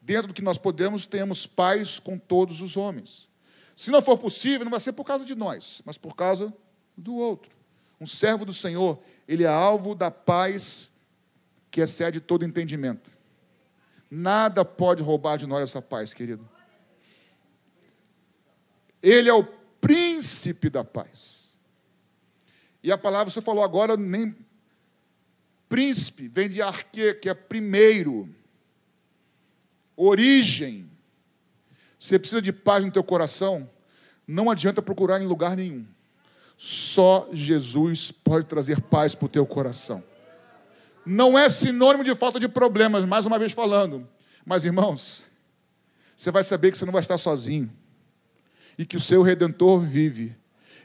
dentro 0.00 0.28
do 0.28 0.34
que 0.34 0.42
nós 0.42 0.58
podemos, 0.58 1.06
temos 1.06 1.46
paz 1.46 2.00
com 2.00 2.18
todos 2.18 2.60
os 2.60 2.76
homens. 2.76 3.28
Se 3.76 3.90
não 3.90 4.02
for 4.02 4.18
possível, 4.18 4.64
não 4.64 4.70
vai 4.70 4.80
ser 4.80 4.92
por 4.92 5.04
causa 5.04 5.24
de 5.24 5.36
nós, 5.36 5.80
mas 5.84 5.96
por 5.96 6.16
causa 6.16 6.52
do 6.96 7.14
outro. 7.14 7.56
Um 8.00 8.06
servo 8.06 8.44
do 8.44 8.52
Senhor, 8.52 8.98
ele 9.26 9.44
é 9.44 9.48
alvo 9.48 9.94
da 9.94 10.10
paz 10.10 10.90
que 11.70 11.80
excede 11.80 12.20
todo 12.20 12.44
entendimento. 12.44 13.10
Nada 14.10 14.64
pode 14.64 15.02
roubar 15.02 15.36
de 15.36 15.46
nós 15.46 15.60
essa 15.60 15.82
paz, 15.82 16.14
querido. 16.14 16.48
Ele 19.02 19.28
é 19.28 19.34
o 19.34 19.44
príncipe 19.88 20.70
da 20.70 20.84
paz. 20.84 21.56
E 22.82 22.92
a 22.92 22.98
palavra 22.98 23.30
você 23.30 23.40
falou 23.40 23.64
agora, 23.64 23.96
nem 23.96 24.36
príncipe, 25.68 26.28
vem 26.28 26.48
de 26.48 26.62
arque, 26.62 27.14
que 27.14 27.28
é 27.28 27.34
primeiro, 27.34 28.28
origem. 29.96 30.88
Você 31.98 32.18
precisa 32.18 32.40
de 32.40 32.52
paz 32.52 32.84
no 32.84 32.92
teu 32.92 33.02
coração, 33.02 33.68
não 34.26 34.50
adianta 34.50 34.80
procurar 34.80 35.20
em 35.20 35.26
lugar 35.26 35.56
nenhum. 35.56 35.84
Só 36.56 37.28
Jesus 37.32 38.12
pode 38.12 38.46
trazer 38.46 38.80
paz 38.80 39.14
para 39.14 39.26
o 39.26 39.28
teu 39.28 39.44
coração 39.44 40.04
não 41.08 41.38
é 41.38 41.48
sinônimo 41.48 42.04
de 42.04 42.14
falta 42.14 42.38
de 42.38 42.46
problemas, 42.46 43.04
mais 43.06 43.24
uma 43.24 43.38
vez 43.38 43.52
falando. 43.52 44.06
Mas, 44.44 44.64
irmãos, 44.64 45.24
você 46.14 46.30
vai 46.30 46.44
saber 46.44 46.70
que 46.70 46.76
você 46.76 46.84
não 46.84 46.92
vai 46.92 47.00
estar 47.00 47.16
sozinho. 47.16 47.72
E 48.78 48.86
que 48.86 48.96
o 48.96 49.00
seu 49.00 49.22
redentor 49.22 49.80
vive. 49.80 50.34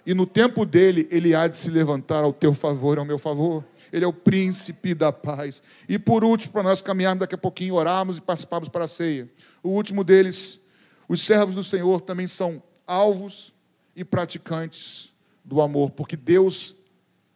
E 0.05 0.13
no 0.13 0.25
tempo 0.25 0.65
dele, 0.65 1.07
ele 1.09 1.33
há 1.33 1.47
de 1.47 1.55
se 1.55 1.69
levantar 1.69 2.23
ao 2.23 2.33
teu 2.33 2.53
favor, 2.53 2.97
ao 2.97 3.05
meu 3.05 3.17
favor. 3.17 3.63
Ele 3.91 4.03
é 4.03 4.07
o 4.07 4.11
príncipe 4.11 4.93
da 4.93 5.13
paz. 5.13 5.61
E 5.87 5.99
por 5.99 6.25
último, 6.25 6.51
para 6.51 6.63
nós 6.63 6.81
caminharmos 6.81 7.19
daqui 7.19 7.35
a 7.35 7.37
pouquinho, 7.37 7.75
orarmos 7.75 8.17
e 8.17 8.21
participarmos 8.21 8.67
para 8.67 8.85
a 8.85 8.87
ceia. 8.87 9.29
O 9.61 9.69
último 9.69 10.03
deles, 10.03 10.59
os 11.07 11.21
servos 11.21 11.55
do 11.55 11.63
Senhor 11.63 12.01
também 12.01 12.27
são 12.27 12.61
alvos 12.87 13.53
e 13.95 14.03
praticantes 14.03 15.13
do 15.45 15.61
amor, 15.61 15.91
porque 15.91 16.17
Deus 16.17 16.75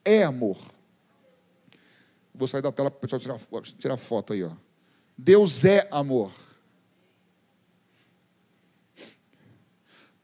é 0.04 0.24
amor. 0.24 0.58
Vou 2.34 2.48
sair 2.48 2.62
da 2.62 2.72
tela 2.72 2.92
para 2.92 2.98
o 2.98 3.02
pessoal 3.02 3.20
tirar, 3.20 3.62
tirar 3.78 3.98
foto 3.98 4.34
aí. 4.34 4.44
Ó. 4.44 4.52
Deus 5.18 5.66
é 5.66 5.88
amor. 5.92 6.32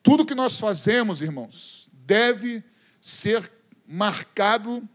Tudo 0.03 0.25
que 0.25 0.35
nós 0.35 0.59
fazemos, 0.59 1.21
irmãos, 1.21 1.89
deve 1.93 2.61
ser 3.01 3.49
marcado 3.87 4.87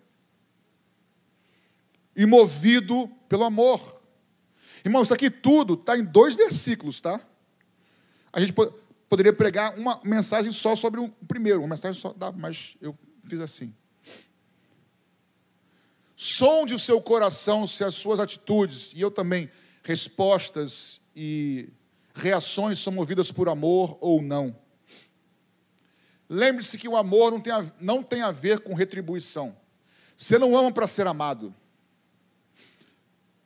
e 2.14 2.26
movido 2.26 3.08
pelo 3.26 3.44
amor. 3.44 4.02
Irmãos, 4.84 5.04
isso 5.04 5.14
aqui 5.14 5.30
tudo 5.30 5.74
está 5.74 5.96
em 5.96 6.04
dois 6.04 6.36
versículos, 6.36 7.00
tá? 7.00 7.20
A 8.30 8.38
gente 8.38 8.52
poderia 9.08 9.32
pregar 9.32 9.78
uma 9.78 9.98
mensagem 10.04 10.52
só 10.52 10.76
sobre 10.76 11.00
o 11.00 11.08
primeiro, 11.26 11.60
uma 11.60 11.68
mensagem 11.68 11.98
só, 11.98 12.14
mas 12.36 12.76
eu 12.80 12.96
fiz 13.24 13.40
assim. 13.40 13.74
Sonde 16.14 16.74
o 16.74 16.78
seu 16.78 17.00
coração 17.00 17.66
se 17.66 17.82
as 17.82 17.94
suas 17.94 18.20
atitudes, 18.20 18.92
e 18.92 19.00
eu 19.00 19.10
também, 19.10 19.50
respostas 19.82 21.00
e 21.16 21.70
reações 22.14 22.78
são 22.78 22.92
movidas 22.92 23.32
por 23.32 23.48
amor 23.48 23.96
ou 24.00 24.20
não. 24.20 24.54
Lembre-se 26.28 26.76
que 26.76 26.88
o 26.88 26.96
amor 26.96 27.32
não 27.32 27.40
tem, 27.40 27.52
a, 27.52 27.66
não 27.80 28.02
tem 28.02 28.22
a 28.22 28.30
ver 28.30 28.60
com 28.60 28.74
retribuição. 28.74 29.56
Você 30.16 30.38
não 30.38 30.56
ama 30.56 30.70
para 30.70 30.86
ser 30.86 31.06
amado. 31.06 31.54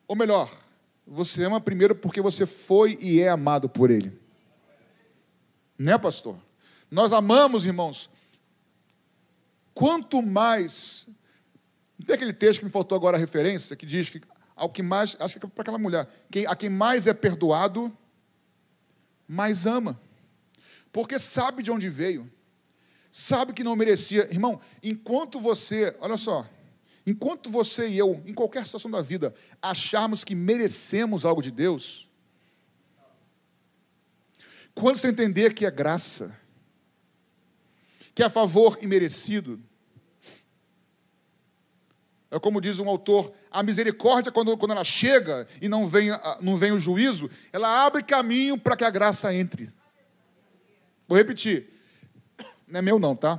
Ou 0.08 0.16
melhor, 0.16 0.50
você 1.06 1.44
ama 1.44 1.60
primeiro 1.60 1.94
porque 1.94 2.20
você 2.20 2.44
foi 2.44 2.98
e 3.00 3.20
é 3.20 3.28
amado 3.28 3.68
por 3.68 3.90
Ele. 3.90 4.18
Né, 5.78 5.96
pastor? 5.96 6.36
Nós 6.90 7.12
amamos, 7.12 7.64
irmãos. 7.64 8.10
Quanto 9.74 10.20
mais. 10.20 11.06
Tem 12.04 12.14
aquele 12.14 12.32
texto 12.32 12.60
que 12.60 12.64
me 12.64 12.70
faltou 12.70 12.96
agora 12.96 13.16
a 13.16 13.20
referência, 13.20 13.76
que 13.76 13.86
diz 13.86 14.08
que 14.08 14.20
ao 14.56 14.68
que 14.68 14.82
mais, 14.82 15.16
acho 15.18 15.38
que 15.38 15.46
é 15.46 15.48
para 15.48 15.62
aquela 15.62 15.78
mulher, 15.78 16.08
quem, 16.30 16.46
a 16.46 16.54
quem 16.54 16.68
mais 16.68 17.06
é 17.06 17.14
perdoado, 17.14 17.96
mais 19.26 19.66
ama. 19.66 20.00
Porque 20.92 21.18
sabe 21.18 21.62
de 21.62 21.70
onde 21.70 21.88
veio, 21.88 22.30
sabe 23.12 23.52
que 23.52 23.62
não 23.62 23.76
merecia. 23.76 24.26
Irmão, 24.32 24.58
enquanto 24.82 25.38
você, 25.38 25.94
olha 26.00 26.16
só, 26.16 26.48
enquanto 27.06 27.50
você 27.50 27.86
e 27.86 27.98
eu, 27.98 28.22
em 28.24 28.32
qualquer 28.32 28.64
situação 28.64 28.90
da 28.90 29.02
vida, 29.02 29.34
acharmos 29.60 30.24
que 30.24 30.34
merecemos 30.34 31.26
algo 31.26 31.42
de 31.42 31.50
Deus, 31.50 32.10
quando 34.74 34.96
você 34.96 35.08
entender 35.08 35.52
que 35.52 35.66
é 35.66 35.70
graça, 35.70 36.34
que 38.14 38.22
é 38.22 38.30
favor 38.30 38.78
imerecido, 38.80 39.60
é 42.30 42.38
como 42.40 42.62
diz 42.62 42.80
um 42.80 42.88
autor, 42.88 43.30
a 43.50 43.62
misericórdia, 43.62 44.32
quando, 44.32 44.56
quando 44.56 44.70
ela 44.70 44.84
chega 44.84 45.46
e 45.60 45.68
não 45.68 45.86
vem, 45.86 46.08
não 46.40 46.56
vem 46.56 46.72
o 46.72 46.80
juízo, 46.80 47.28
ela 47.52 47.84
abre 47.84 48.02
caminho 48.02 48.56
para 48.56 48.74
que 48.74 48.84
a 48.84 48.90
graça 48.90 49.34
entre. 49.34 49.70
Vou 51.06 51.18
repetir. 51.18 51.72
Não 52.72 52.78
é 52.78 52.82
meu, 52.82 52.98
não, 52.98 53.14
tá? 53.14 53.38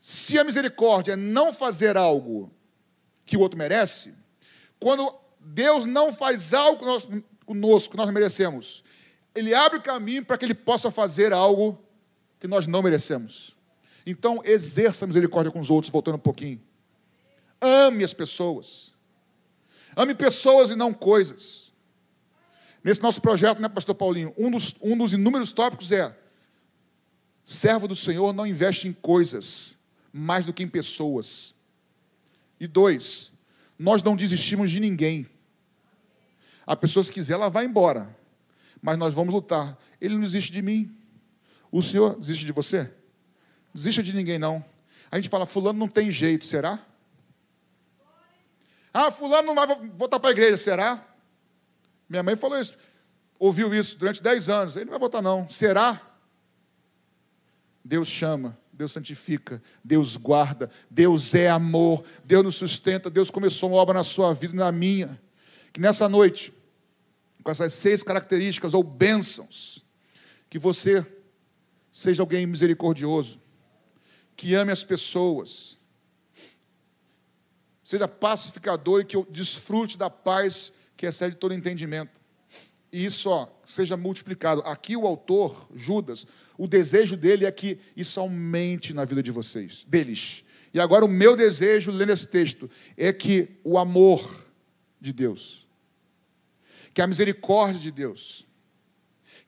Se 0.00 0.38
a 0.38 0.44
misericórdia 0.44 1.12
é 1.12 1.16
não 1.16 1.52
fazer 1.52 1.98
algo 1.98 2.50
que 3.26 3.36
o 3.36 3.40
outro 3.40 3.58
merece, 3.58 4.14
quando 4.80 5.14
Deus 5.38 5.84
não 5.84 6.14
faz 6.14 6.54
algo 6.54 6.82
conosco 7.44 7.90
que 7.90 7.96
nós 7.98 8.10
merecemos, 8.10 8.82
Ele 9.34 9.52
abre 9.54 9.78
o 9.78 9.82
caminho 9.82 10.24
para 10.24 10.38
que 10.38 10.46
Ele 10.46 10.54
possa 10.54 10.90
fazer 10.90 11.30
algo 11.30 11.78
que 12.40 12.48
nós 12.48 12.66
não 12.66 12.82
merecemos. 12.82 13.54
Então, 14.06 14.40
exerça 14.42 15.04
a 15.04 15.08
misericórdia 15.08 15.52
com 15.52 15.60
os 15.60 15.70
outros, 15.70 15.92
voltando 15.92 16.14
um 16.14 16.18
pouquinho. 16.18 16.58
Ame 17.60 18.02
as 18.02 18.14
pessoas. 18.14 18.94
Ame 19.94 20.14
pessoas 20.14 20.70
e 20.70 20.74
não 20.74 20.92
coisas. 20.94 21.70
Nesse 22.82 23.02
nosso 23.02 23.20
projeto, 23.20 23.60
né, 23.60 23.68
Pastor 23.68 23.94
Paulinho? 23.94 24.34
Um 24.38 24.50
dos, 24.50 24.74
um 24.80 24.96
dos 24.96 25.12
inúmeros 25.12 25.52
tópicos 25.52 25.92
é: 25.92 26.16
servo 27.44 27.86
do 27.86 27.94
Senhor 27.94 28.32
não 28.32 28.46
investe 28.46 28.88
em 28.88 28.92
coisas, 28.92 29.76
mais 30.12 30.46
do 30.46 30.52
que 30.52 30.62
em 30.62 30.68
pessoas. 30.68 31.54
E 32.58 32.66
dois, 32.66 33.32
nós 33.78 34.02
não 34.02 34.16
desistimos 34.16 34.70
de 34.70 34.80
ninguém. 34.80 35.28
A 36.66 36.74
pessoa, 36.74 37.04
se 37.04 37.12
quiser, 37.12 37.34
ela 37.34 37.50
vai 37.50 37.66
embora. 37.66 38.16
Mas 38.80 38.96
nós 38.96 39.12
vamos 39.12 39.34
lutar. 39.34 39.78
Ele 40.00 40.14
não 40.14 40.22
desiste 40.22 40.50
de 40.50 40.62
mim. 40.62 40.96
O 41.70 41.82
Senhor 41.82 42.18
desiste 42.18 42.46
de 42.46 42.52
você? 42.52 42.90
Desista 43.74 44.02
de 44.02 44.12
ninguém, 44.12 44.38
não. 44.38 44.64
A 45.10 45.16
gente 45.16 45.28
fala, 45.28 45.44
fulano 45.44 45.78
não 45.78 45.88
tem 45.88 46.10
jeito, 46.10 46.44
será? 46.44 46.84
Ah, 48.92 49.10
fulano 49.10 49.52
não 49.52 49.54
vai 49.54 49.66
voltar 49.66 50.20
para 50.20 50.30
a 50.30 50.32
igreja, 50.32 50.56
será? 50.56 51.04
Minha 52.08 52.22
mãe 52.22 52.36
falou 52.36 52.60
isso, 52.60 52.76
ouviu 53.38 53.74
isso 53.74 53.98
durante 53.98 54.22
10 54.22 54.48
anos. 54.48 54.76
Ele 54.76 54.84
não 54.84 54.92
vai 54.92 55.00
voltar, 55.00 55.20
não. 55.20 55.48
Será? 55.48 56.00
Deus 57.84 58.08
chama, 58.08 58.58
Deus 58.72 58.92
santifica, 58.92 59.62
Deus 59.84 60.16
guarda, 60.16 60.70
Deus 60.90 61.34
é 61.34 61.50
amor, 61.50 62.02
Deus 62.24 62.42
nos 62.42 62.56
sustenta, 62.56 63.10
Deus 63.10 63.30
começou 63.30 63.68
uma 63.70 63.78
obra 63.78 63.94
na 63.94 64.04
sua 64.04 64.32
vida 64.32 64.54
e 64.54 64.56
na 64.56 64.72
minha. 64.72 65.20
Que 65.72 65.80
nessa 65.80 66.08
noite, 66.08 66.52
com 67.42 67.50
essas 67.50 67.74
seis 67.74 68.02
características 68.02 68.72
ou 68.72 68.82
bênçãos, 68.82 69.84
que 70.48 70.58
você 70.58 71.06
seja 71.92 72.22
alguém 72.22 72.46
misericordioso, 72.46 73.40
que 74.34 74.54
ame 74.54 74.72
as 74.72 74.82
pessoas, 74.82 75.78
seja 77.84 78.08
pacificador 78.08 79.02
e 79.02 79.04
que 79.04 79.16
eu 79.16 79.26
desfrute 79.30 79.98
da 79.98 80.08
paz 80.08 80.72
que 80.96 81.06
excede 81.06 81.36
todo 81.36 81.54
entendimento. 81.54 82.20
E 82.90 83.04
isso 83.04 83.28
ó, 83.28 83.48
seja 83.64 83.96
multiplicado. 83.96 84.62
Aqui 84.62 84.96
o 84.96 85.06
autor, 85.06 85.68
Judas, 85.74 86.26
o 86.56 86.66
desejo 86.66 87.16
dele 87.16 87.44
é 87.46 87.50
que 87.50 87.78
isso 87.96 88.20
aumente 88.20 88.92
na 88.92 89.04
vida 89.04 89.22
de 89.22 89.30
vocês, 89.30 89.84
deles. 89.88 90.44
E 90.72 90.80
agora 90.80 91.04
o 91.04 91.08
meu 91.08 91.36
desejo, 91.36 91.90
lendo 91.90 92.10
esse 92.10 92.26
texto, 92.26 92.70
é 92.96 93.12
que 93.12 93.48
o 93.62 93.78
amor 93.78 94.46
de 95.00 95.12
Deus, 95.12 95.66
que 96.92 97.02
a 97.02 97.06
misericórdia 97.06 97.80
de 97.80 97.90
Deus, 97.90 98.46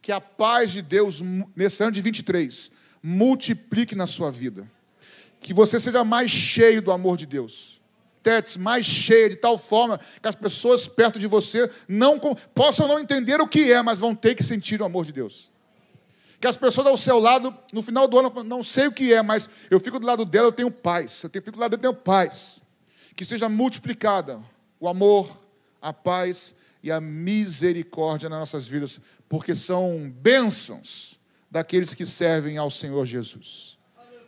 que 0.01 0.13
a 0.13 0.21
paz 0.21 0.71
de 0.71 0.83
Deus, 0.83 1.21
nesse 1.55 1.83
ano 1.83 1.93
de 1.93 2.01
23, 2.01 2.71
multiplique 3.03 3.95
na 3.95 4.07
sua 4.07 4.31
vida. 4.31 4.71
Que 5.41 5.53
você 5.53 5.79
seja 5.79 6.05
mais 6.05 6.31
cheio 6.31 6.81
do 6.81 6.91
amor 6.93 7.17
de 7.17 7.27
Deus 7.27 7.77
mais 8.59 8.85
cheia, 8.85 9.31
de 9.31 9.37
tal 9.37 9.57
forma 9.57 10.01
que 10.21 10.29
as 10.29 10.35
pessoas 10.35 10.89
perto 10.89 11.19
de 11.19 11.27
você 11.27 11.71
não 11.89 12.19
possam 12.55 12.89
não 12.89 12.99
entender 12.99 13.41
o 13.41 13.47
que 13.47 13.73
é, 13.73 13.83
mas 13.83 14.01
vão 14.01 14.15
ter 14.15 14.35
que 14.35 14.43
sentir 14.43 14.81
o 14.81 14.85
amor 14.85 15.05
de 15.05 15.13
Deus. 15.13 15.51
Que 16.41 16.47
as 16.47 16.57
pessoas 16.57 16.87
ao 16.87 16.97
seu 16.97 17.19
lado, 17.19 17.55
no 17.73 17.83
final 17.83 18.07
do 18.07 18.19
ano, 18.19 18.45
não 18.45 18.63
sei 18.63 18.87
o 18.87 18.93
que 18.93 19.13
é, 19.13 19.23
mas 19.23 19.49
eu 19.71 19.81
fico 19.81 19.99
do 19.99 20.07
lado 20.07 20.25
dela, 20.25 20.49
eu 20.49 20.53
tenho 20.53 20.71
paz. 20.71 21.23
Eu 21.25 21.31
fico 21.31 21.53
do 21.53 21.59
lado 21.59 21.77
dela, 21.77 21.81
eu 21.89 21.93
tenho 21.93 22.05
paz. 22.05 22.63
Que 23.15 23.25
seja 23.25 23.49
multiplicada 23.49 24.41
o 24.79 24.89
amor, 24.89 25.31
a 25.81 25.93
paz 25.93 26.55
e 26.83 26.93
a 26.93 27.01
misericórdia 27.01 28.29
nas 28.29 28.39
nossas 28.39 28.69
vidas, 28.69 29.01
porque 29.29 29.55
são 29.55 30.13
bênçãos 30.21 31.19
daqueles 31.51 31.95
que 31.95 32.05
servem 32.05 32.59
ao 32.59 32.71
Senhor 32.71 33.05
Jesus. 33.07 33.79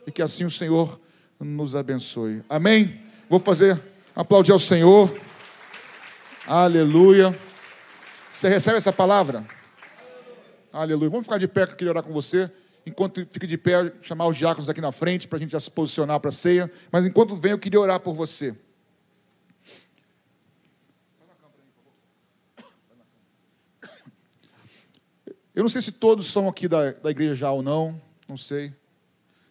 E 0.07 0.11
que 0.11 0.21
assim 0.21 0.45
o 0.45 0.49
Senhor 0.49 0.99
nos 1.39 1.75
abençoe. 1.75 2.43
Amém? 2.49 3.01
Vou 3.29 3.39
fazer 3.39 3.79
aplaudir 4.15 4.51
ao 4.51 4.59
Senhor. 4.59 5.09
Aleluia. 6.47 7.37
Você 8.29 8.49
recebe 8.49 8.77
essa 8.77 8.91
palavra? 8.91 9.45
Aleluia. 10.71 11.09
Vamos 11.09 11.25
ficar 11.25 11.39
de 11.39 11.47
pé, 11.47 11.65
que 11.65 11.73
eu 11.73 11.77
queria 11.77 11.91
orar 11.91 12.03
com 12.03 12.13
você. 12.13 12.51
Enquanto 12.85 13.25
fica 13.31 13.47
de 13.47 13.57
pé, 13.57 13.91
chamar 14.01 14.27
os 14.27 14.37
diáconos 14.37 14.69
aqui 14.69 14.79
na 14.79 14.91
frente, 14.91 15.27
para 15.27 15.37
a 15.37 15.39
gente 15.39 15.51
já 15.51 15.59
se 15.59 15.69
posicionar 15.69 16.19
para 16.19 16.29
a 16.29 16.31
ceia. 16.31 16.71
Mas 16.91 17.05
enquanto 17.05 17.35
vem, 17.35 17.51
eu 17.51 17.59
queria 17.59 17.79
orar 17.79 17.99
por 17.99 18.13
você. 18.13 18.55
Eu 25.55 25.63
não 25.63 25.69
sei 25.69 25.81
se 25.81 25.91
todos 25.91 26.27
são 26.27 26.47
aqui 26.47 26.67
da, 26.67 26.91
da 26.91 27.11
igreja 27.11 27.35
já 27.35 27.51
ou 27.51 27.61
não, 27.61 27.99
não 28.27 28.37
sei. 28.37 28.73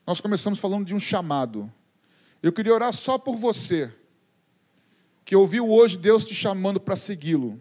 Nós 0.06 0.20
começamos 0.20 0.58
falando 0.58 0.86
de 0.86 0.94
um 0.94 1.00
chamado. 1.00 1.70
Eu 2.42 2.52
queria 2.52 2.72
orar 2.72 2.94
só 2.94 3.18
por 3.18 3.36
você, 3.36 3.92
que 5.24 5.36
ouviu 5.36 5.68
hoje 5.68 5.98
Deus 5.98 6.24
te 6.24 6.34
chamando 6.34 6.80
para 6.80 6.96
segui-lo. 6.96 7.60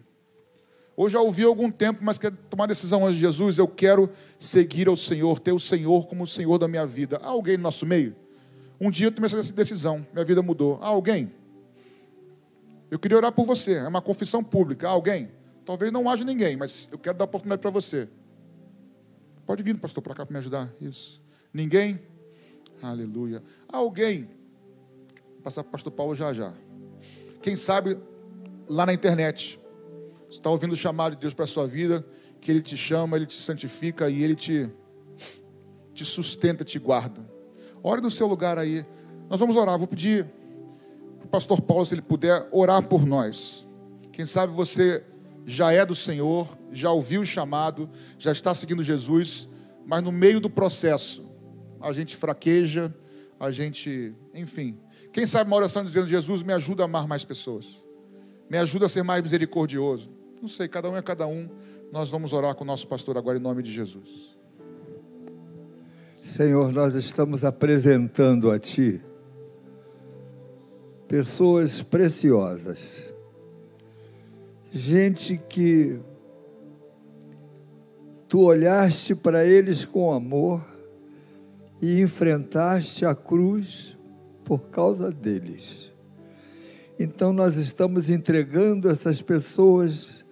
Ou 0.98 1.08
já 1.08 1.20
ouviu 1.20 1.46
há 1.46 1.50
algum 1.52 1.70
tempo, 1.70 2.00
mas 2.02 2.18
quer 2.18 2.32
tomar 2.50 2.66
decisão 2.66 3.06
antes 3.06 3.14
de 3.14 3.20
Jesus, 3.20 3.56
eu 3.56 3.68
quero 3.68 4.10
seguir 4.36 4.88
ao 4.88 4.96
Senhor, 4.96 5.38
ter 5.38 5.52
o 5.52 5.58
Senhor 5.60 6.08
como 6.08 6.24
o 6.24 6.26
Senhor 6.26 6.58
da 6.58 6.66
minha 6.66 6.84
vida. 6.84 7.20
Há 7.22 7.28
alguém 7.28 7.56
no 7.56 7.62
nosso 7.62 7.86
meio? 7.86 8.16
Um 8.80 8.90
dia 8.90 9.06
eu 9.06 9.12
tomei 9.12 9.30
essa 9.30 9.52
decisão, 9.52 10.04
minha 10.12 10.24
vida 10.24 10.42
mudou. 10.42 10.76
Há 10.82 10.88
alguém? 10.88 11.32
Eu 12.90 12.98
queria 12.98 13.16
orar 13.16 13.30
por 13.30 13.46
você, 13.46 13.74
é 13.74 13.86
uma 13.86 14.02
confissão 14.02 14.42
pública. 14.42 14.88
Há 14.88 14.90
alguém? 14.90 15.30
Talvez 15.64 15.92
não 15.92 16.10
haja 16.10 16.24
ninguém, 16.24 16.56
mas 16.56 16.88
eu 16.90 16.98
quero 16.98 17.16
dar 17.16 17.26
oportunidade 17.26 17.62
para 17.62 17.70
você. 17.70 18.08
Pode 19.46 19.62
vir, 19.62 19.78
pastor, 19.78 20.02
para 20.02 20.16
cá 20.16 20.26
para 20.26 20.32
me 20.32 20.38
ajudar. 20.38 20.68
Isso. 20.80 21.22
Ninguém? 21.54 22.00
Aleluia. 22.82 23.40
Há 23.68 23.76
alguém 23.76 24.28
passar 25.44 25.62
para 25.62 25.68
o 25.68 25.72
pastor 25.74 25.92
Paulo 25.92 26.16
já 26.16 26.32
já. 26.32 26.52
Quem 27.40 27.54
sabe 27.54 27.96
lá 28.68 28.84
na 28.84 28.92
internet, 28.92 29.60
você 30.28 30.38
está 30.38 30.50
ouvindo 30.50 30.72
o 30.72 30.76
chamado 30.76 31.12
de 31.12 31.18
Deus 31.18 31.32
para 31.32 31.44
a 31.44 31.48
sua 31.48 31.66
vida, 31.66 32.06
que 32.40 32.50
Ele 32.50 32.60
te 32.60 32.76
chama, 32.76 33.16
Ele 33.16 33.26
te 33.26 33.34
santifica 33.34 34.10
e 34.10 34.22
Ele 34.22 34.34
te, 34.34 34.70
te 35.94 36.04
sustenta, 36.04 36.64
te 36.64 36.78
guarda. 36.78 37.28
Ore 37.82 38.00
no 38.00 38.10
seu 38.10 38.26
lugar 38.26 38.58
aí. 38.58 38.84
Nós 39.28 39.40
vamos 39.40 39.56
orar. 39.56 39.78
Vou 39.78 39.86
pedir 39.86 40.26
para 41.18 41.26
o 41.26 41.28
pastor 41.28 41.60
Paulo, 41.60 41.84
se 41.84 41.94
ele 41.94 42.02
puder, 42.02 42.48
orar 42.50 42.82
por 42.82 43.06
nós. 43.06 43.66
Quem 44.12 44.26
sabe 44.26 44.52
você 44.52 45.04
já 45.46 45.72
é 45.72 45.84
do 45.84 45.94
Senhor, 45.94 46.58
já 46.72 46.90
ouviu 46.90 47.22
o 47.22 47.26
chamado, 47.26 47.88
já 48.18 48.32
está 48.32 48.54
seguindo 48.54 48.82
Jesus, 48.82 49.48
mas 49.86 50.02
no 50.02 50.12
meio 50.12 50.40
do 50.40 50.50
processo 50.50 51.26
a 51.80 51.92
gente 51.92 52.16
fraqueja, 52.16 52.94
a 53.38 53.50
gente, 53.50 54.14
enfim, 54.34 54.78
quem 55.12 55.24
sabe 55.24 55.48
uma 55.48 55.56
oração 55.56 55.84
dizendo: 55.84 56.06
Jesus, 56.06 56.42
me 56.42 56.52
ajuda 56.52 56.82
a 56.82 56.86
amar 56.86 57.06
mais 57.06 57.24
pessoas, 57.24 57.86
me 58.50 58.58
ajuda 58.58 58.86
a 58.86 58.88
ser 58.88 59.02
mais 59.02 59.22
misericordioso. 59.22 60.17
Não 60.40 60.48
sei, 60.48 60.68
cada 60.68 60.88
um 60.88 60.96
é 60.96 61.02
cada 61.02 61.26
um, 61.26 61.48
Nós 61.92 62.10
vamos 62.10 62.32
orar 62.32 62.54
com 62.54 62.62
o 62.62 62.66
nosso 62.66 62.86
pastor 62.86 63.16
agora 63.16 63.38
em 63.38 63.40
nome 63.40 63.62
de 63.62 63.72
Jesus. 63.72 64.36
Senhor, 66.22 66.70
nós 66.72 66.94
estamos 66.94 67.44
apresentando 67.44 68.50
a 68.50 68.58
Ti 68.58 69.00
pessoas 71.08 71.82
preciosas, 71.82 73.12
gente 74.70 75.38
que 75.48 75.98
Tu 78.28 78.40
olhaste 78.40 79.14
para 79.14 79.46
eles 79.46 79.86
com 79.86 80.12
amor 80.12 80.62
e 81.80 82.00
enfrentaste 82.00 83.06
a 83.06 83.14
cruz 83.14 83.96
por 84.44 84.68
causa 84.68 85.10
deles. 85.10 85.90
Então 87.00 87.32
nós 87.32 87.56
estamos 87.56 88.10
entregando 88.10 88.90
essas 88.90 89.22
pessoas 89.22 90.24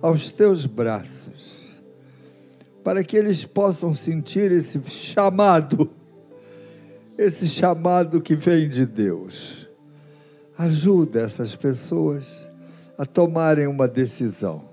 aos 0.00 0.30
teus 0.30 0.66
braços, 0.66 1.74
para 2.84 3.02
que 3.02 3.16
eles 3.16 3.44
possam 3.44 3.94
sentir 3.94 4.52
esse 4.52 4.80
chamado, 4.88 5.90
esse 7.16 7.46
chamado 7.46 8.20
que 8.20 8.34
vem 8.34 8.68
de 8.68 8.86
Deus. 8.86 9.68
Ajuda 10.56 11.20
essas 11.20 11.54
pessoas 11.54 12.48
a 12.96 13.06
tomarem 13.06 13.66
uma 13.66 13.86
decisão, 13.86 14.64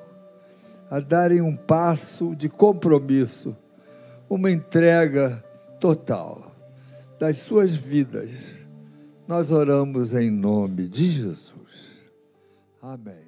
a 0.89 0.99
darem 0.99 1.41
um 1.41 1.55
passo 1.55 2.35
de 2.35 2.49
compromisso, 2.49 3.55
uma 4.29 4.49
entrega 4.49 5.43
total 5.79 6.51
das 7.19 7.39
suas 7.39 7.75
vidas 7.75 8.65
nós 9.27 9.51
oramos 9.51 10.13
em 10.13 10.29
nome 10.29 10.88
de 10.88 11.07
Jesus. 11.07 11.55
Amém. 12.81 13.24